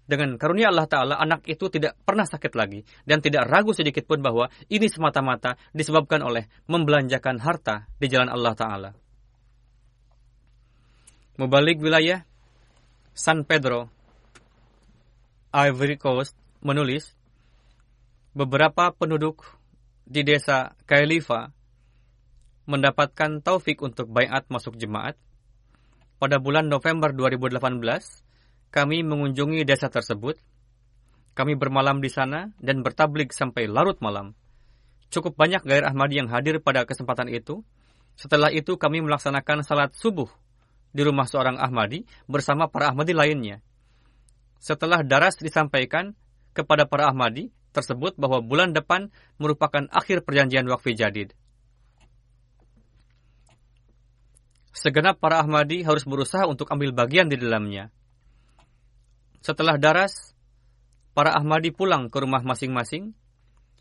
[0.07, 4.23] dengan karunia Allah Ta'ala, anak itu tidak pernah sakit lagi dan tidak ragu sedikit pun
[4.23, 8.89] bahwa ini semata-mata disebabkan oleh membelanjakan harta di jalan Allah Ta'ala.
[11.37, 12.23] Mubalik wilayah
[13.13, 13.91] San Pedro,
[15.53, 17.13] Ivory Coast menulis,
[18.33, 19.43] beberapa penduduk
[20.07, 21.51] di desa Kailifa
[22.67, 25.19] mendapatkan taufik untuk bayat masuk jemaat.
[26.17, 28.26] Pada bulan November 2018,
[28.73, 30.37] kami mengunjungi desa tersebut.
[31.37, 34.33] Kami bermalam di sana dan bertablik sampai larut malam.
[35.13, 37.61] Cukup banyak gair Ahmadi yang hadir pada kesempatan itu.
[38.17, 40.27] Setelah itu kami melaksanakan salat subuh
[40.89, 43.61] di rumah seorang Ahmadi bersama para Ahmadi lainnya.
[44.57, 46.17] Setelah daras disampaikan
[46.57, 51.37] kepada para Ahmadi tersebut bahwa bulan depan merupakan akhir perjanjian wakfi jadid.
[54.73, 57.93] Segenap para Ahmadi harus berusaha untuk ambil bagian di dalamnya.
[59.47, 60.35] Setelah daras,
[61.15, 63.15] para Ahmadi pulang ke rumah masing-masing.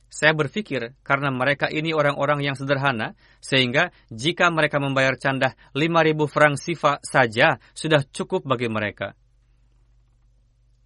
[0.06, 6.54] Saya berpikir karena mereka ini orang-orang yang sederhana, sehingga jika mereka membayar candah 5.000 franc
[6.62, 9.18] sifa saja sudah cukup bagi mereka.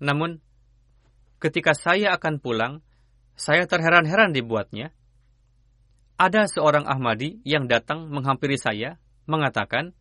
[0.01, 0.41] Namun,
[1.37, 2.81] ketika saya akan pulang,
[3.37, 4.97] saya terheran-heran dibuatnya.
[6.17, 8.97] Ada seorang Ahmadi yang datang menghampiri saya,
[9.29, 9.93] mengatakan,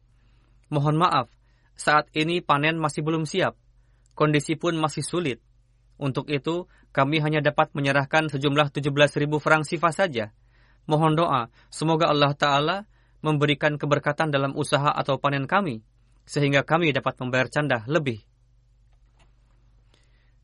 [0.71, 1.27] Mohon maaf,
[1.75, 3.59] saat ini panen masih belum siap
[4.19, 5.39] kondisi pun masih sulit.
[5.95, 10.35] Untuk itu, kami hanya dapat menyerahkan sejumlah 17 ribu franc sifat saja.
[10.83, 12.77] Mohon doa, semoga Allah Ta'ala
[13.23, 15.79] memberikan keberkatan dalam usaha atau panen kami,
[16.27, 18.19] sehingga kami dapat membayar canda lebih.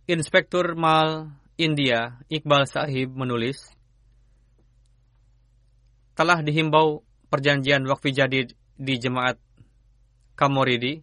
[0.08, 3.76] Inspektur Mal India, Iqbal Sahib menulis,
[6.16, 9.40] telah dihimbau perjanjian wakfi jadi di jemaat
[10.36, 11.00] Kamoridi,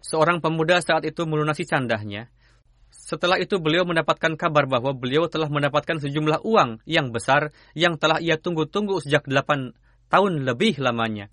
[0.00, 2.32] seorang pemuda saat itu melunasi candahnya.
[2.90, 8.18] Setelah itu beliau mendapatkan kabar bahwa beliau telah mendapatkan sejumlah uang yang besar yang telah
[8.18, 9.72] ia tunggu-tunggu sejak delapan
[10.10, 11.30] tahun lebih lamanya.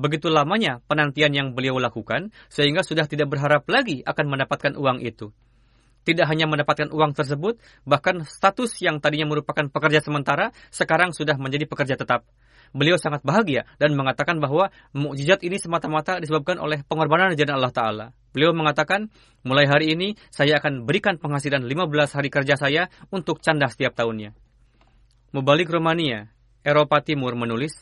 [0.00, 5.28] Begitu lamanya penantian yang beliau lakukan, sehingga sudah tidak berharap lagi akan mendapatkan uang itu.
[6.00, 11.68] Tidak hanya mendapatkan uang tersebut, bahkan status yang tadinya merupakan pekerja sementara sekarang sudah menjadi
[11.68, 12.24] pekerja tetap.
[12.70, 18.06] Beliau sangat bahagia dan mengatakan bahwa mukjizat ini semata-mata disebabkan oleh pengorbanan jalan Allah Ta'ala.
[18.30, 19.10] Beliau mengatakan,
[19.42, 24.38] mulai hari ini saya akan berikan penghasilan 15 hari kerja saya untuk canda setiap tahunnya.
[25.34, 26.30] Mubalik Romania,
[26.62, 27.74] Eropa Timur menulis,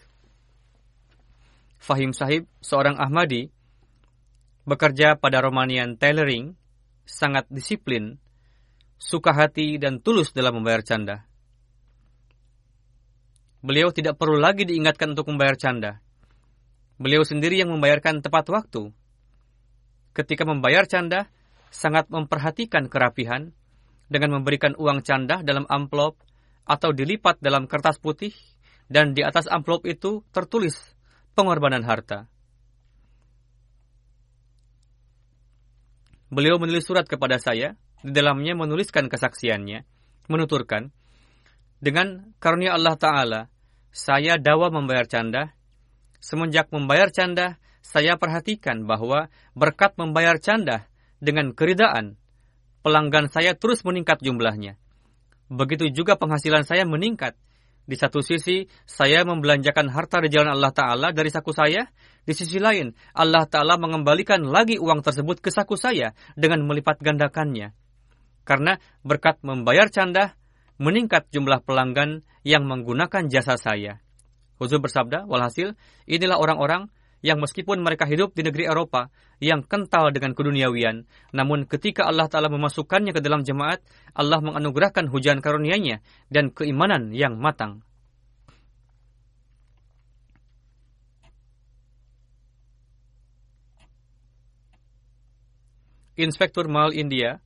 [1.76, 3.52] Fahim Sahib, seorang Ahmadi,
[4.64, 6.56] bekerja pada Romanian Tailoring,
[7.04, 8.16] sangat disiplin,
[8.96, 11.27] suka hati, dan tulus dalam membayar canda.
[13.58, 15.98] Beliau tidak perlu lagi diingatkan untuk membayar canda.
[16.98, 18.94] Beliau sendiri yang membayarkan tepat waktu.
[20.14, 21.30] Ketika membayar canda,
[21.70, 23.50] sangat memperhatikan kerapihan
[24.06, 26.18] dengan memberikan uang canda dalam amplop
[26.64, 28.32] atau dilipat dalam kertas putih
[28.88, 30.74] dan di atas amplop itu tertulis
[31.36, 32.26] pengorbanan harta.
[36.28, 37.72] Beliau menulis surat kepada saya,
[38.04, 39.88] di dalamnya menuliskan kesaksiannya,
[40.28, 40.92] menuturkan,
[41.78, 43.40] dengan karunia Allah Ta'ala,
[43.94, 45.54] saya dawa membayar canda.
[46.18, 50.90] Semenjak membayar canda, saya perhatikan bahwa berkat membayar canda
[51.22, 52.18] dengan keridaan,
[52.82, 54.74] pelanggan saya terus meningkat jumlahnya.
[55.48, 57.38] Begitu juga penghasilan saya meningkat.
[57.88, 61.88] Di satu sisi, saya membelanjakan harta di jalan Allah Ta'ala dari saku saya.
[62.28, 67.72] Di sisi lain, Allah Ta'ala mengembalikan lagi uang tersebut ke saku saya dengan melipat gandakannya.
[68.44, 70.36] Karena berkat membayar canda,
[70.78, 74.00] meningkat jumlah pelanggan yang menggunakan jasa saya.
[74.58, 75.74] Huzur bersabda, walhasil,
[76.06, 76.90] inilah orang-orang
[77.22, 79.10] yang meskipun mereka hidup di negeri Eropa
[79.42, 83.82] yang kental dengan keduniawian, namun ketika Allah Ta'ala memasukkannya ke dalam jemaat,
[84.14, 87.82] Allah menganugerahkan hujan karunia-Nya dan keimanan yang matang.
[96.18, 97.38] Inspektur Mal India,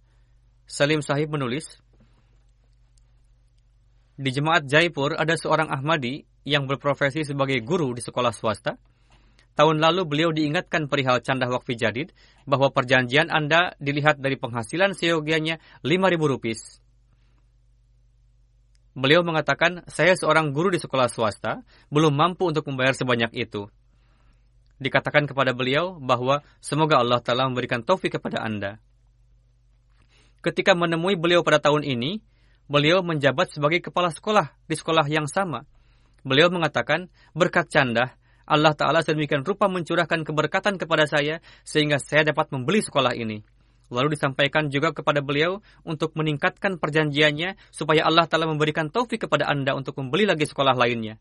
[0.65, 1.82] Salim Sahib menulis,
[4.23, 8.79] di jemaat Jaipur ada seorang Ahmadi yang berprofesi sebagai guru di sekolah swasta.
[9.53, 12.15] Tahun lalu beliau diingatkan perihal candah wakfi jadid
[12.49, 16.57] bahwa perjanjian Anda dilihat dari penghasilan seyogianya 5.000 rupiah.
[18.97, 23.69] Beliau mengatakan, saya seorang guru di sekolah swasta, belum mampu untuk membayar sebanyak itu.
[24.81, 28.81] Dikatakan kepada beliau bahwa semoga Allah Ta'ala memberikan taufik kepada Anda.
[30.45, 32.21] Ketika menemui beliau pada tahun ini,
[32.71, 35.67] beliau menjabat sebagai kepala sekolah di sekolah yang sama.
[36.23, 38.15] Beliau mengatakan, berkat canda,
[38.47, 43.43] Allah Ta'ala sedemikian rupa mencurahkan keberkatan kepada saya sehingga saya dapat membeli sekolah ini.
[43.93, 49.77] Lalu disampaikan juga kepada beliau untuk meningkatkan perjanjiannya supaya Allah Ta'ala memberikan taufik kepada Anda
[49.77, 51.21] untuk membeli lagi sekolah lainnya.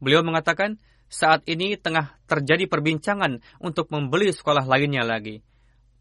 [0.00, 5.44] Beliau mengatakan, saat ini tengah terjadi perbincangan untuk membeli sekolah lainnya lagi.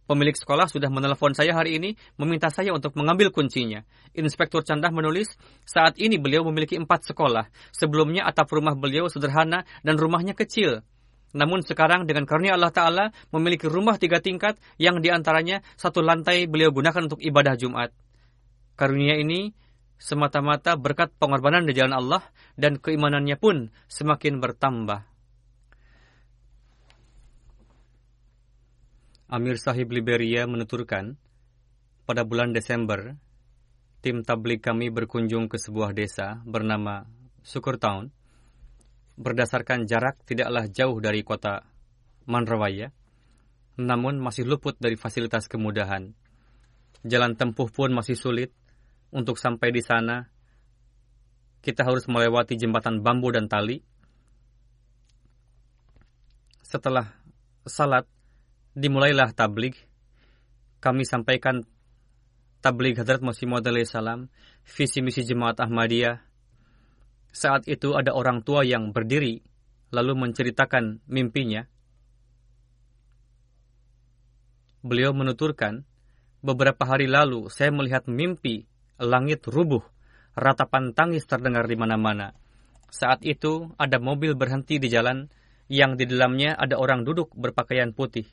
[0.06, 3.82] Pemilik sekolah sudah menelepon saya hari ini, meminta saya untuk mengambil kuncinya.
[4.14, 5.34] Inspektur Candah menulis,
[5.66, 7.50] saat ini beliau memiliki empat sekolah.
[7.74, 10.86] Sebelumnya atap rumah beliau sederhana dan rumahnya kecil.
[11.34, 16.46] Namun sekarang dengan karunia Allah Ta'ala memiliki rumah tiga tingkat yang di antaranya satu lantai
[16.46, 17.90] beliau gunakan untuk ibadah Jumat.
[18.78, 19.52] Karunia ini
[19.98, 22.22] semata-mata berkat pengorbanan di jalan Allah
[22.54, 25.15] dan keimanannya pun semakin bertambah.
[29.36, 31.20] Amir Sahib Liberia menuturkan,
[32.08, 33.20] pada bulan Desember,
[34.00, 37.04] tim tablik kami berkunjung ke sebuah desa bernama
[37.44, 38.16] Sukur Town.
[39.20, 41.68] Berdasarkan jarak tidaklah jauh dari kota
[42.32, 42.96] Manrawaya,
[43.76, 46.16] namun masih luput dari fasilitas kemudahan.
[47.04, 48.56] Jalan tempuh pun masih sulit.
[49.12, 50.32] Untuk sampai di sana,
[51.60, 53.84] kita harus melewati jembatan bambu dan tali.
[56.64, 57.12] Setelah
[57.68, 58.08] salat,
[58.76, 59.80] dimulailah tablik.
[60.84, 61.64] Kami sampaikan
[62.60, 64.28] tablik Hadrat Masih Maud salam,
[64.68, 66.22] visi misi jemaat Ahmadiyah.
[67.32, 69.42] Saat itu ada orang tua yang berdiri,
[69.90, 71.66] lalu menceritakan mimpinya.
[74.86, 75.82] Beliau menuturkan,
[76.46, 78.70] beberapa hari lalu saya melihat mimpi
[79.02, 79.82] langit rubuh,
[80.38, 82.38] ratapan tangis terdengar di mana-mana.
[82.94, 85.28] Saat itu ada mobil berhenti di jalan
[85.66, 88.30] yang di dalamnya ada orang duduk berpakaian putih.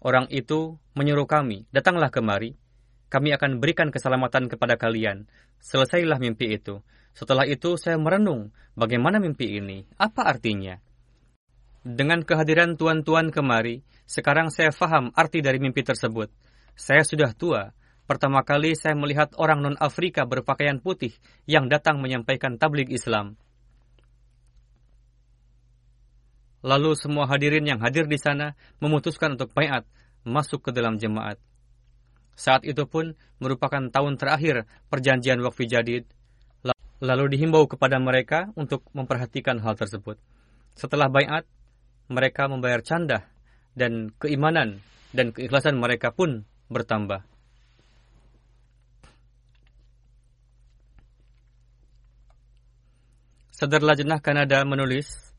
[0.00, 2.56] Orang itu menyuruh kami, datanglah kemari,
[3.10, 5.26] kami akan berikan keselamatan kepada kalian.
[5.60, 6.80] Selesailah mimpi itu.
[7.10, 10.78] Setelah itu saya merenung bagaimana mimpi ini, apa artinya.
[11.82, 16.30] Dengan kehadiran tuan-tuan kemari, sekarang saya faham arti dari mimpi tersebut.
[16.78, 17.74] Saya sudah tua.
[18.06, 21.14] Pertama kali saya melihat orang non-Afrika berpakaian putih
[21.50, 23.34] yang datang menyampaikan tablik Islam.
[26.60, 28.52] Lalu semua hadirin yang hadir di sana
[28.84, 29.88] memutuskan untuk bayat
[30.28, 31.40] masuk ke dalam jemaat.
[32.36, 36.04] Saat itu pun merupakan tahun terakhir perjanjian wakfi jadid.
[37.00, 40.20] Lalu dihimbau kepada mereka untuk memperhatikan hal tersebut.
[40.76, 41.48] Setelah bayat,
[42.12, 43.24] mereka membayar canda
[43.72, 44.84] dan keimanan
[45.16, 47.24] dan keikhlasan mereka pun bertambah.
[53.56, 55.29] Sadar Lajnah Kanada menulis,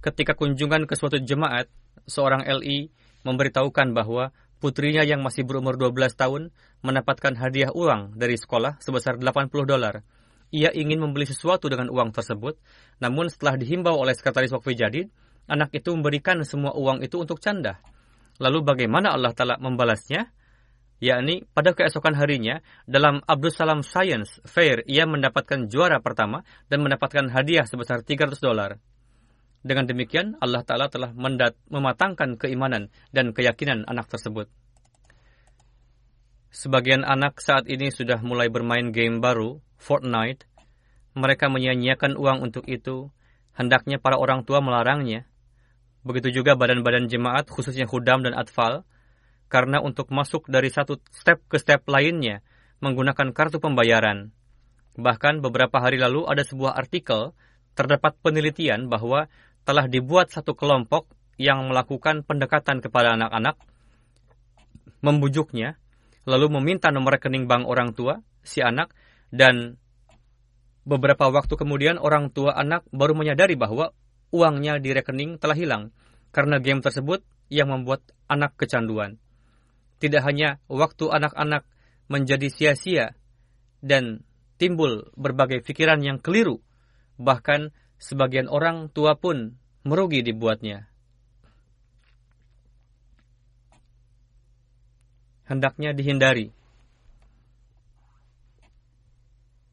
[0.00, 1.68] ketika kunjungan ke suatu jemaat,
[2.08, 2.92] seorang LI
[3.24, 6.52] memberitahukan bahwa putrinya yang masih berumur 12 tahun
[6.84, 10.04] mendapatkan hadiah uang dari sekolah sebesar 80 dolar.
[10.50, 12.58] Ia ingin membeli sesuatu dengan uang tersebut,
[12.98, 15.06] namun setelah dihimbau oleh sekretaris wakfi jadid,
[15.46, 17.78] anak itu memberikan semua uang itu untuk canda.
[18.42, 20.32] Lalu bagaimana Allah Ta'ala membalasnya?
[21.00, 27.32] yakni pada keesokan harinya dalam Abdul Salam Science Fair ia mendapatkan juara pertama dan mendapatkan
[27.32, 28.76] hadiah sebesar 300 dolar.
[29.60, 34.48] Dengan demikian, Allah Ta'ala telah mendat, mematangkan keimanan dan keyakinan anak tersebut.
[36.50, 40.48] Sebagian anak saat ini sudah mulai bermain game baru, Fortnite.
[41.12, 43.12] Mereka menyia-nyiakan uang untuk itu.
[43.52, 45.28] Hendaknya para orang tua melarangnya.
[46.02, 48.88] Begitu juga badan-badan jemaat, khususnya Hudam dan Atfal,
[49.52, 52.40] karena untuk masuk dari satu step ke step lainnya,
[52.80, 54.32] menggunakan kartu pembayaran.
[54.96, 57.36] Bahkan beberapa hari lalu ada sebuah artikel
[57.78, 59.30] terdapat penelitian bahwa
[59.64, 61.08] telah dibuat satu kelompok
[61.40, 63.56] yang melakukan pendekatan kepada anak-anak,
[65.00, 65.80] membujuknya,
[66.28, 68.92] lalu meminta nomor rekening bank orang tua, si anak,
[69.32, 69.80] dan
[70.84, 73.92] beberapa waktu kemudian orang tua anak baru menyadari bahwa
[74.32, 75.94] uangnya di rekening telah hilang
[76.30, 79.18] karena game tersebut yang membuat anak kecanduan.
[80.00, 81.66] Tidak hanya waktu anak-anak
[82.08, 83.12] menjadi sia-sia
[83.84, 84.24] dan
[84.56, 86.62] timbul berbagai pikiran yang keliru,
[87.20, 90.88] bahkan sebagian orang tua pun merugi dibuatnya.
[95.44, 96.50] Hendaknya dihindari.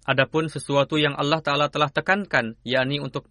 [0.07, 3.28] Adapun sesuatu yang Allah Ta'ala telah tekankan, yakni untuk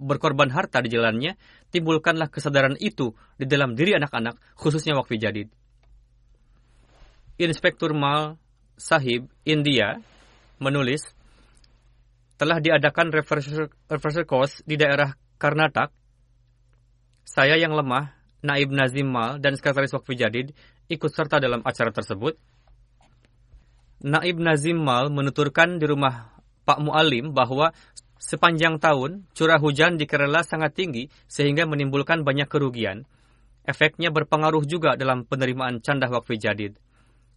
[0.00, 1.36] berkorban harta di jalannya,
[1.72, 5.48] timbulkanlah kesadaran itu di dalam diri anak-anak, khususnya wakfi jadid.
[7.40, 8.36] Inspektur Mal
[8.80, 10.00] Sahib, India,
[10.56, 11.04] menulis,
[12.40, 15.92] telah diadakan refresher, refresher course di daerah Karnatak,
[17.20, 20.56] saya yang lemah, Naib Nazim Mal, dan Sekretaris Wakfi Jadid
[20.88, 22.40] ikut serta dalam acara tersebut.
[24.00, 26.32] Naib Nazim Mal menuturkan di rumah
[26.64, 27.76] Pak Mu'alim bahwa
[28.16, 33.04] sepanjang tahun curah hujan di Kerala sangat tinggi sehingga menimbulkan banyak kerugian.
[33.68, 36.80] Efeknya berpengaruh juga dalam penerimaan candah wakfi jadid.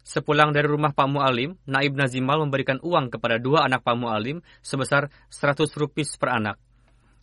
[0.03, 5.07] Sepulang dari rumah Pak Mu'alim, Naib Nazimal memberikan uang kepada dua anak Pak Mu'alim sebesar
[5.31, 6.59] 100 rupiah per anak.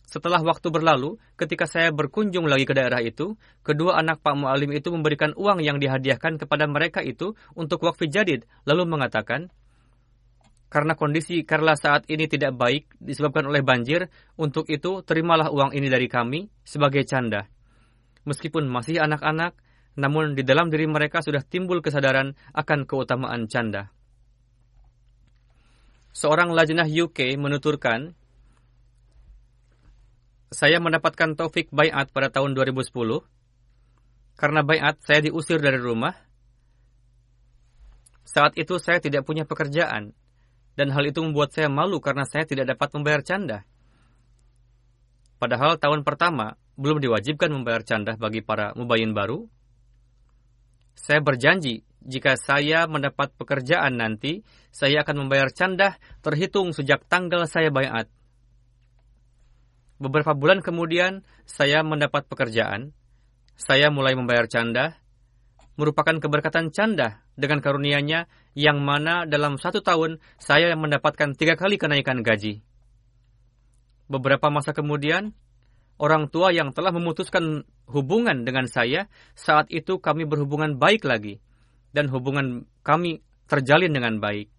[0.09, 4.91] Setelah waktu berlalu, ketika saya berkunjung lagi ke daerah itu, kedua anak Pak Mu'alim itu
[4.91, 9.53] memberikan uang yang dihadiahkan kepada mereka itu untuk wakfi jadid, lalu mengatakan,
[10.67, 15.87] karena kondisi Kerala saat ini tidak baik disebabkan oleh banjir, untuk itu terimalah uang ini
[15.87, 17.47] dari kami sebagai canda.
[18.27, 19.55] Meskipun masih anak-anak,
[19.99, 23.91] namun di dalam diri mereka sudah timbul kesadaran akan keutamaan canda.
[26.11, 28.11] Seorang lajnah UK menuturkan,
[30.51, 33.23] saya mendapatkan taufik bayat pada tahun 2010.
[34.35, 36.11] Karena bayat, saya diusir dari rumah.
[38.27, 40.11] Saat itu saya tidak punya pekerjaan.
[40.75, 43.59] Dan hal itu membuat saya malu karena saya tidak dapat membayar canda.
[45.39, 49.47] Padahal tahun pertama belum diwajibkan membayar canda bagi para mubayin baru.
[50.95, 54.41] Saya berjanji jika saya mendapat pekerjaan nanti,
[54.73, 58.09] saya akan membayar canda terhitung sejak tanggal saya bayat.
[60.01, 62.89] Beberapa bulan kemudian, saya mendapat pekerjaan.
[63.53, 64.97] Saya mulai membayar canda,
[65.77, 68.25] merupakan keberkatan canda dengan karunianya
[68.57, 72.65] yang mana dalam satu tahun saya mendapatkan tiga kali kenaikan gaji.
[74.09, 75.37] Beberapa masa kemudian,
[76.01, 79.05] orang tua yang telah memutuskan hubungan dengan saya,
[79.37, 81.37] saat itu kami berhubungan baik lagi,
[81.93, 84.49] dan hubungan kami terjalin dengan baik.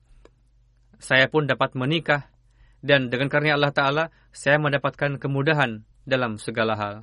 [1.03, 2.30] Saya pun dapat menikah
[2.82, 6.95] dan dengan karunia Allah Ta'ala, saya mendapatkan kemudahan dalam segala hal.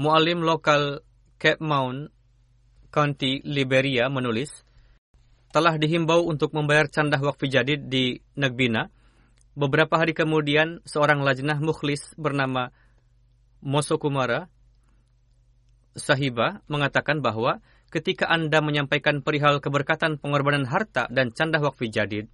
[0.00, 1.04] Mualim lokal
[1.36, 2.08] Cape Mount,
[2.88, 4.64] County, Liberia menulis,
[5.52, 8.88] telah dihimbau untuk membayar candah wakfi jadid di Nagbina.
[9.52, 12.72] Beberapa hari kemudian, seorang lajnah mukhlis bernama
[13.60, 14.48] Mosokumara
[15.92, 17.60] Sahiba mengatakan bahwa
[17.92, 22.32] ketika Anda menyampaikan perihal keberkatan pengorbanan harta dan candah wakfi jadid,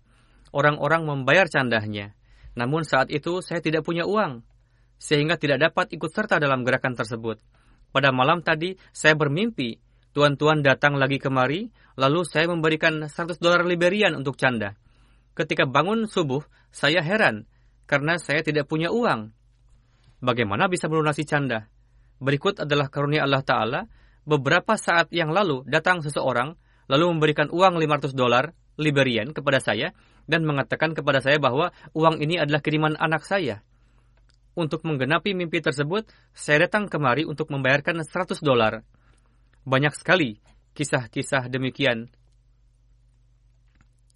[0.54, 2.14] orang-orang membayar candahnya.
[2.54, 4.46] Namun saat itu saya tidak punya uang,
[5.02, 7.42] sehingga tidak dapat ikut serta dalam gerakan tersebut.
[7.90, 9.82] Pada malam tadi, saya bermimpi
[10.18, 14.74] Tuan-tuan datang lagi kemari, lalu saya memberikan 100 dolar Liberian untuk canda.
[15.38, 16.42] Ketika bangun subuh,
[16.74, 17.46] saya heran
[17.86, 19.30] karena saya tidak punya uang.
[20.18, 21.70] Bagaimana bisa melunasi canda?
[22.18, 23.80] Berikut adalah karunia Allah Ta'ala.
[24.26, 26.58] Beberapa saat yang lalu datang seseorang,
[26.90, 29.94] lalu memberikan uang 500 dolar Liberian kepada saya,
[30.26, 33.62] dan mengatakan kepada saya bahwa uang ini adalah kiriman anak saya.
[34.58, 38.82] Untuk menggenapi mimpi tersebut, saya datang kemari untuk membayarkan 100 dolar.
[39.68, 40.40] Banyak sekali
[40.72, 42.08] kisah-kisah demikian.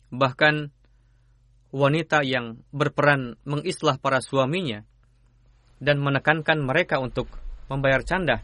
[0.08, 0.72] Bahkan
[1.76, 4.80] wanita yang berperan mengislah para suaminya
[5.76, 7.28] dan menekankan mereka untuk
[7.68, 8.40] membayar canda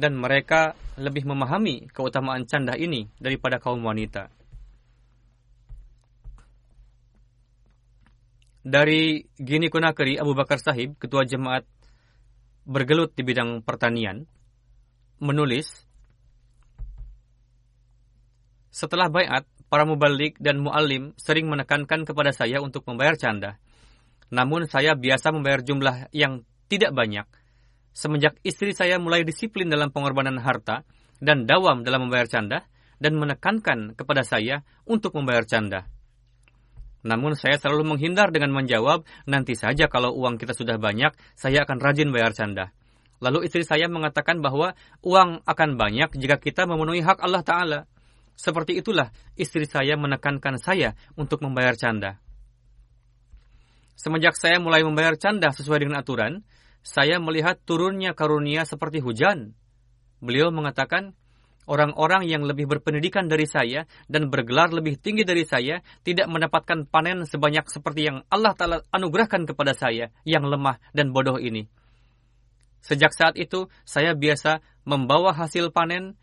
[0.00, 4.32] dan mereka lebih memahami keutamaan canda ini daripada kaum wanita.
[8.62, 11.66] Dari Gini Kunakeri Abu Bakar Sahib, ketua jemaat
[12.64, 14.22] bergelut di bidang pertanian,
[15.18, 15.91] menulis,
[18.72, 23.60] setelah bayat, para mubalik dan mu'alim sering menekankan kepada saya untuk membayar canda.
[24.32, 27.28] Namun saya biasa membayar jumlah yang tidak banyak.
[27.92, 30.88] Semenjak istri saya mulai disiplin dalam pengorbanan harta
[31.20, 32.64] dan dawam dalam membayar canda
[32.96, 35.84] dan menekankan kepada saya untuk membayar canda.
[37.02, 41.82] Namun saya selalu menghindar dengan menjawab, nanti saja kalau uang kita sudah banyak, saya akan
[41.82, 42.70] rajin bayar canda.
[43.22, 47.80] Lalu istri saya mengatakan bahwa uang akan banyak jika kita memenuhi hak Allah Ta'ala.
[48.34, 52.18] Seperti itulah istri saya menekankan saya untuk membayar canda.
[53.94, 56.42] Semenjak saya mulai membayar canda sesuai dengan aturan,
[56.82, 59.54] saya melihat turunnya karunia seperti hujan.
[60.18, 61.14] Beliau mengatakan,
[61.70, 67.22] orang-orang yang lebih berpendidikan dari saya dan bergelar lebih tinggi dari saya tidak mendapatkan panen
[67.22, 71.70] sebanyak seperti yang Allah Ta'ala anugerahkan kepada saya yang lemah dan bodoh ini.
[72.82, 76.18] Sejak saat itu, saya biasa membawa hasil panen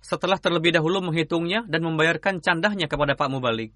[0.00, 3.72] setelah terlebih dahulu menghitungnya dan membayarkan candahnya kepada Pak Mubalik.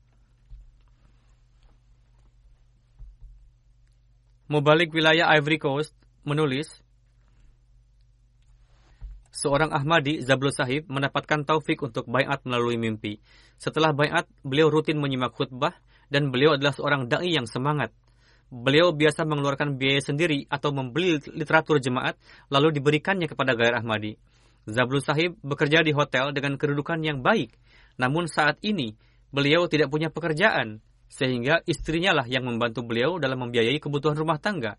[4.48, 5.92] Mubalik wilayah Ivory Coast
[6.24, 6.80] menulis,
[9.38, 13.22] Seorang Ahmadi, Zablul Sahib, mendapatkan taufik untuk bayat melalui mimpi.
[13.54, 15.78] Setelah bayat, beliau rutin menyimak khutbah
[16.10, 17.94] dan beliau adalah seorang da'i yang semangat.
[18.50, 22.18] Beliau biasa mengeluarkan biaya sendiri atau membeli literatur jemaat
[22.50, 24.18] lalu diberikannya kepada Gair Ahmadi.
[24.68, 27.56] Zablul Sahib bekerja di hotel dengan kedudukan yang baik.
[27.96, 28.92] Namun saat ini,
[29.32, 34.76] beliau tidak punya pekerjaan, sehingga istrinya lah yang membantu beliau dalam membiayai kebutuhan rumah tangga.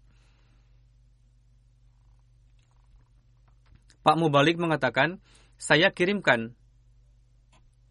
[4.05, 5.17] Pak Mubalik mengatakan,
[5.57, 6.53] saya kirimkan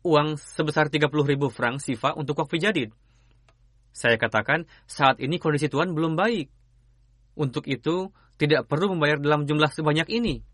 [0.06, 2.94] uang sebesar 30 ribu franc sifa untuk wakfi jadid.
[3.90, 6.46] Saya katakan, saat ini kondisi Tuhan belum baik.
[7.34, 10.46] Untuk itu, tidak perlu membayar dalam jumlah sebanyak ini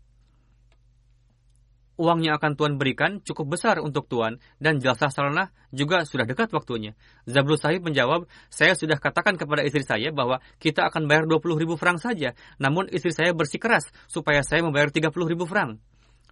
[1.95, 6.51] uang yang akan Tuhan berikan cukup besar untuk Tuhan dan jasa salanah juga sudah dekat
[6.51, 6.95] waktunya.
[7.27, 11.75] Zablul Sahib menjawab, saya sudah katakan kepada istri saya bahwa kita akan bayar 20 ribu
[11.75, 15.79] frank saja, namun istri saya bersikeras supaya saya membayar 30 ribu frank.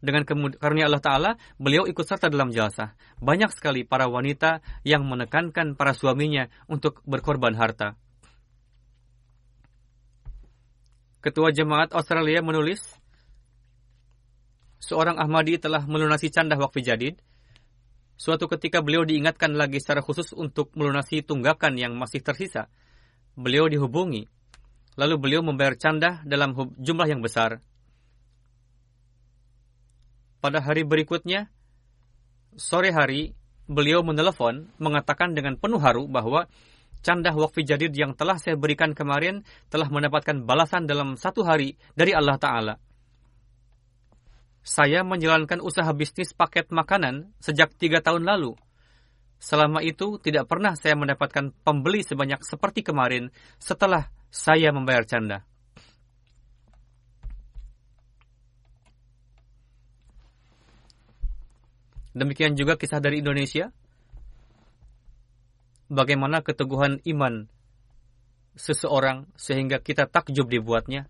[0.03, 2.91] Dengan karunia Allah Ta'ala, beliau ikut serta dalam jasa.
[3.23, 7.95] Banyak sekali para wanita yang menekankan para suaminya untuk berkorban harta.
[11.23, 12.83] Ketua Jemaat Australia menulis,
[14.83, 17.15] seorang Ahmadi telah melunasi candah wakfi jadid.
[18.19, 22.67] Suatu ketika beliau diingatkan lagi secara khusus untuk melunasi tunggakan yang masih tersisa.
[23.39, 24.27] Beliau dihubungi.
[24.99, 27.63] Lalu beliau membayar candah dalam jumlah yang besar.
[30.43, 31.49] Pada hari berikutnya,
[32.59, 33.33] sore hari,
[33.65, 36.45] beliau menelepon mengatakan dengan penuh haru bahwa
[37.01, 42.11] candah wakfi jadid yang telah saya berikan kemarin telah mendapatkan balasan dalam satu hari dari
[42.11, 42.75] Allah Ta'ala
[44.63, 48.55] saya menjalankan usaha bisnis paket makanan sejak tiga tahun lalu.
[49.43, 53.27] Selama itu tidak pernah saya mendapatkan pembeli sebanyak seperti kemarin
[53.59, 55.43] setelah saya membayar canda.
[62.15, 63.73] Demikian juga kisah dari Indonesia.
[65.91, 67.51] Bagaimana keteguhan iman
[68.55, 71.09] seseorang sehingga kita takjub dibuatnya.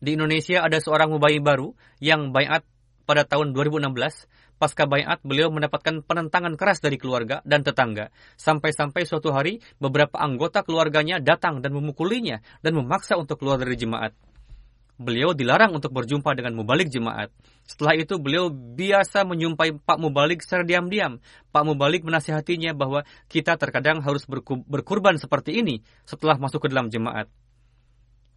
[0.00, 2.64] Di Indonesia ada seorang mubai baru yang bayat
[3.04, 3.92] pada tahun 2016,
[4.56, 8.08] pasca bayat beliau mendapatkan penentangan keras dari keluarga dan tetangga.
[8.40, 14.16] Sampai-sampai suatu hari beberapa anggota keluarganya datang dan memukulinya dan memaksa untuk keluar dari jemaat.
[15.00, 17.32] Beliau dilarang untuk berjumpa dengan mubalik jemaat.
[17.64, 21.24] Setelah itu beliau biasa menyumpai Pak Mubalik secara diam-diam.
[21.48, 24.28] Pak Mubalik menasihatinya bahwa kita terkadang harus
[24.68, 27.32] berkurban seperti ini setelah masuk ke dalam jemaat.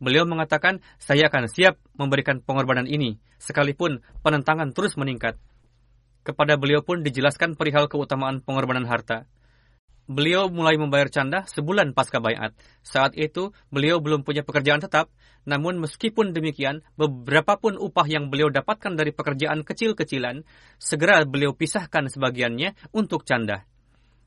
[0.01, 5.37] Beliau mengatakan, saya akan siap memberikan pengorbanan ini, sekalipun penentangan terus meningkat.
[6.23, 9.27] Kepada beliau pun dijelaskan perihal keutamaan pengorbanan harta.
[10.03, 12.51] Beliau mulai membayar canda sebulan pasca bayat.
[12.83, 15.07] Saat itu, beliau belum punya pekerjaan tetap,
[15.47, 20.43] namun meskipun demikian, beberapa pun upah yang beliau dapatkan dari pekerjaan kecil-kecilan,
[20.75, 23.63] segera beliau pisahkan sebagiannya untuk canda.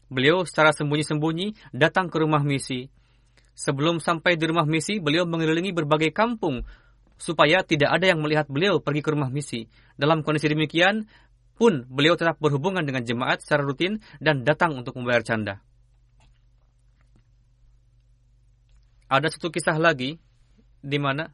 [0.09, 2.89] Beliau secara sembunyi-sembunyi datang ke rumah misi,
[3.57, 6.61] Sebelum sampai di rumah misi, beliau mengelilingi berbagai kampung
[7.17, 9.65] supaya tidak ada yang melihat beliau pergi ke rumah misi.
[9.97, 11.09] Dalam kondisi demikian
[11.57, 15.65] pun beliau tetap berhubungan dengan jemaat secara rutin dan datang untuk membayar canda.
[19.09, 20.21] Ada satu kisah lagi
[20.85, 21.33] di mana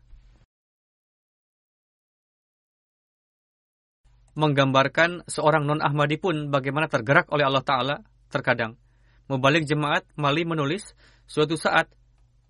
[4.39, 7.97] menggambarkan seorang non-Ahmadi pun bagaimana tergerak oleh Allah Ta'ala
[8.31, 8.79] terkadang.
[9.27, 10.95] Membalik jemaat, Mali menulis,
[11.29, 11.89] suatu saat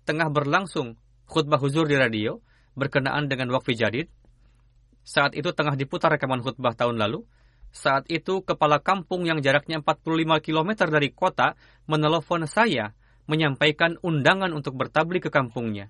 [0.03, 2.39] tengah berlangsung khutbah huzur di radio
[2.75, 4.07] berkenaan dengan wakfi jadid.
[5.03, 7.27] Saat itu tengah diputar rekaman khutbah tahun lalu.
[7.73, 11.57] Saat itu kepala kampung yang jaraknya 45 km dari kota
[11.89, 12.93] menelepon saya
[13.25, 15.89] menyampaikan undangan untuk bertablik ke kampungnya.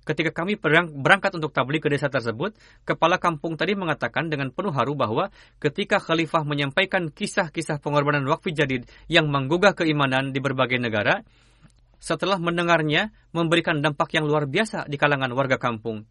[0.00, 2.56] Ketika kami berangkat untuk tablik ke desa tersebut,
[2.88, 5.28] kepala kampung tadi mengatakan dengan penuh haru bahwa
[5.60, 11.20] ketika khalifah menyampaikan kisah-kisah pengorbanan wakfi jadid yang menggugah keimanan di berbagai negara,
[12.00, 16.08] setelah mendengarnya memberikan dampak yang luar biasa di kalangan warga kampung.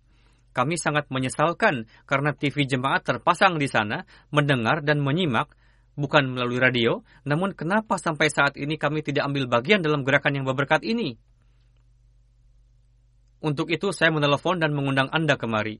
[0.53, 5.53] Kami sangat menyesalkan karena TV jemaat terpasang di sana, mendengar dan menyimak,
[5.97, 10.45] bukan melalui radio, namun kenapa sampai saat ini kami tidak ambil bagian dalam gerakan yang
[10.47, 11.17] berberkat ini?
[13.39, 15.79] Untuk itu saya menelepon dan mengundang Anda kemari.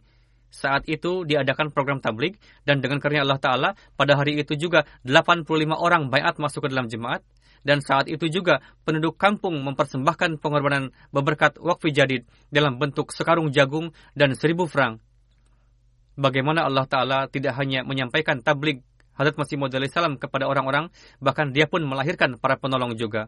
[0.50, 5.46] Saat itu diadakan program tablik dan dengan karunia Allah Ta'ala pada hari itu juga 85
[5.78, 7.22] orang bayat masuk ke dalam jemaat
[7.64, 13.92] dan saat itu juga penduduk kampung mempersembahkan pengorbanan beberkat wakfi jadid dalam bentuk sekarung jagung
[14.16, 15.04] dan seribu frank.
[16.20, 18.84] Bagaimana Allah Ta'ala tidak hanya menyampaikan tablik
[19.20, 23.28] Hadrat Masih Maud salam kepada orang-orang, bahkan dia pun melahirkan para penolong juga.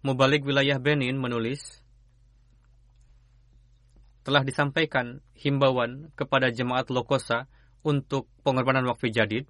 [0.00, 1.84] Mubalik wilayah Benin menulis,
[4.28, 7.48] telah disampaikan himbauan kepada jemaat Lokosa
[7.80, 9.48] untuk pengorbanan wakfi jadid.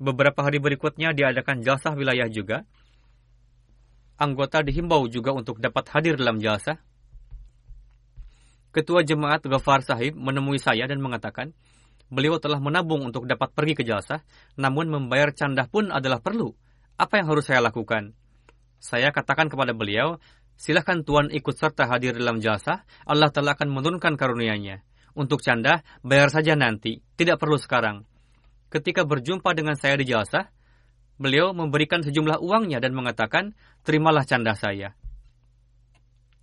[0.00, 2.64] Beberapa hari berikutnya diadakan jalsah wilayah juga.
[4.16, 6.80] Anggota dihimbau juga untuk dapat hadir dalam jalsah.
[8.72, 11.52] Ketua jemaat Ghafar Sahib menemui saya dan mengatakan,
[12.08, 14.24] beliau telah menabung untuk dapat pergi ke jalsah,
[14.56, 16.56] namun membayar candah pun adalah perlu.
[16.96, 18.16] Apa yang harus saya lakukan?
[18.80, 20.16] Saya katakan kepada beliau,
[20.54, 24.86] Silahkan Tuan ikut serta hadir dalam jasa, Allah telah akan menurunkan karunia-Nya.
[25.14, 28.06] Untuk canda, bayar saja nanti, tidak perlu sekarang.
[28.70, 30.50] Ketika berjumpa dengan saya di jasa,
[31.18, 33.54] beliau memberikan sejumlah uangnya dan mengatakan,
[33.86, 34.98] terimalah canda saya.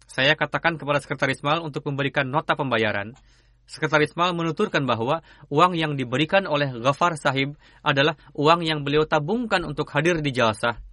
[0.07, 3.15] Saya katakan kepada Sekretaris Mal untuk memberikan nota pembayaran.
[3.63, 9.63] Sekretaris Mal menuturkan bahwa uang yang diberikan oleh Ghafar Sahib adalah uang yang beliau tabungkan
[9.63, 10.83] untuk hadir di jasa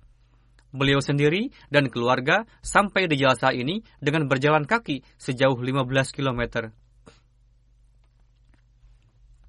[0.70, 6.72] beliau sendiri dan keluarga sampai di jalsa ini dengan berjalan kaki sejauh 15 km.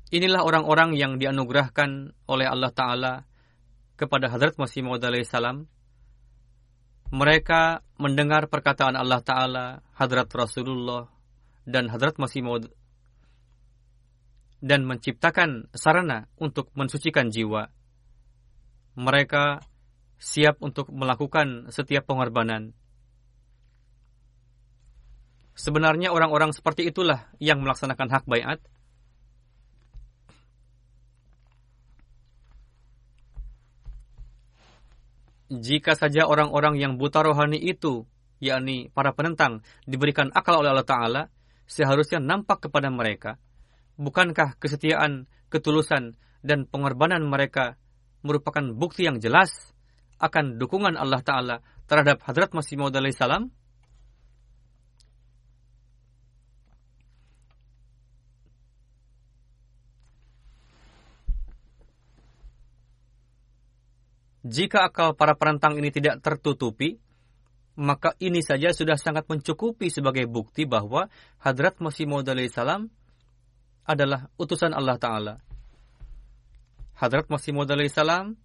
[0.09, 3.13] Inilah orang-orang yang dianugerahkan oleh Allah Ta'ala
[3.93, 5.69] kepada Hadrat Masih Maud salam.
[7.13, 11.09] Mereka mendengar perkataan Allah Ta'ala, Hadrat Rasulullah,
[11.69, 12.73] dan Hadrat Masih Maud
[14.59, 17.71] dan menciptakan sarana untuk mensucikan jiwa.
[18.99, 19.63] Mereka
[20.19, 22.75] siap untuk melakukan setiap pengorbanan.
[25.55, 28.59] Sebenarnya orang-orang seperti itulah yang melaksanakan hak bayat.
[35.49, 38.05] Jika saja orang-orang yang buta rohani itu,
[38.37, 41.21] yakni para penentang, diberikan akal oleh Allah Ta'ala,
[41.65, 43.41] seharusnya nampak kepada mereka.
[43.97, 46.15] Bukankah kesetiaan, ketulusan,
[46.45, 47.75] dan pengorbanan mereka
[48.23, 49.73] merupakan bukti yang jelas
[50.19, 51.57] akan dukungan Allah Ta'ala
[51.87, 53.49] terhadap Hadrat Masih Maud salam
[64.49, 66.97] Jika akal para penentang ini tidak tertutupi,
[67.77, 71.11] maka ini saja sudah sangat mencukupi sebagai bukti bahwa
[71.43, 72.89] Hadrat Masih Maud salam
[73.85, 75.35] adalah utusan Allah Ta'ala.
[76.97, 78.39] Hadrat Masih Maud salam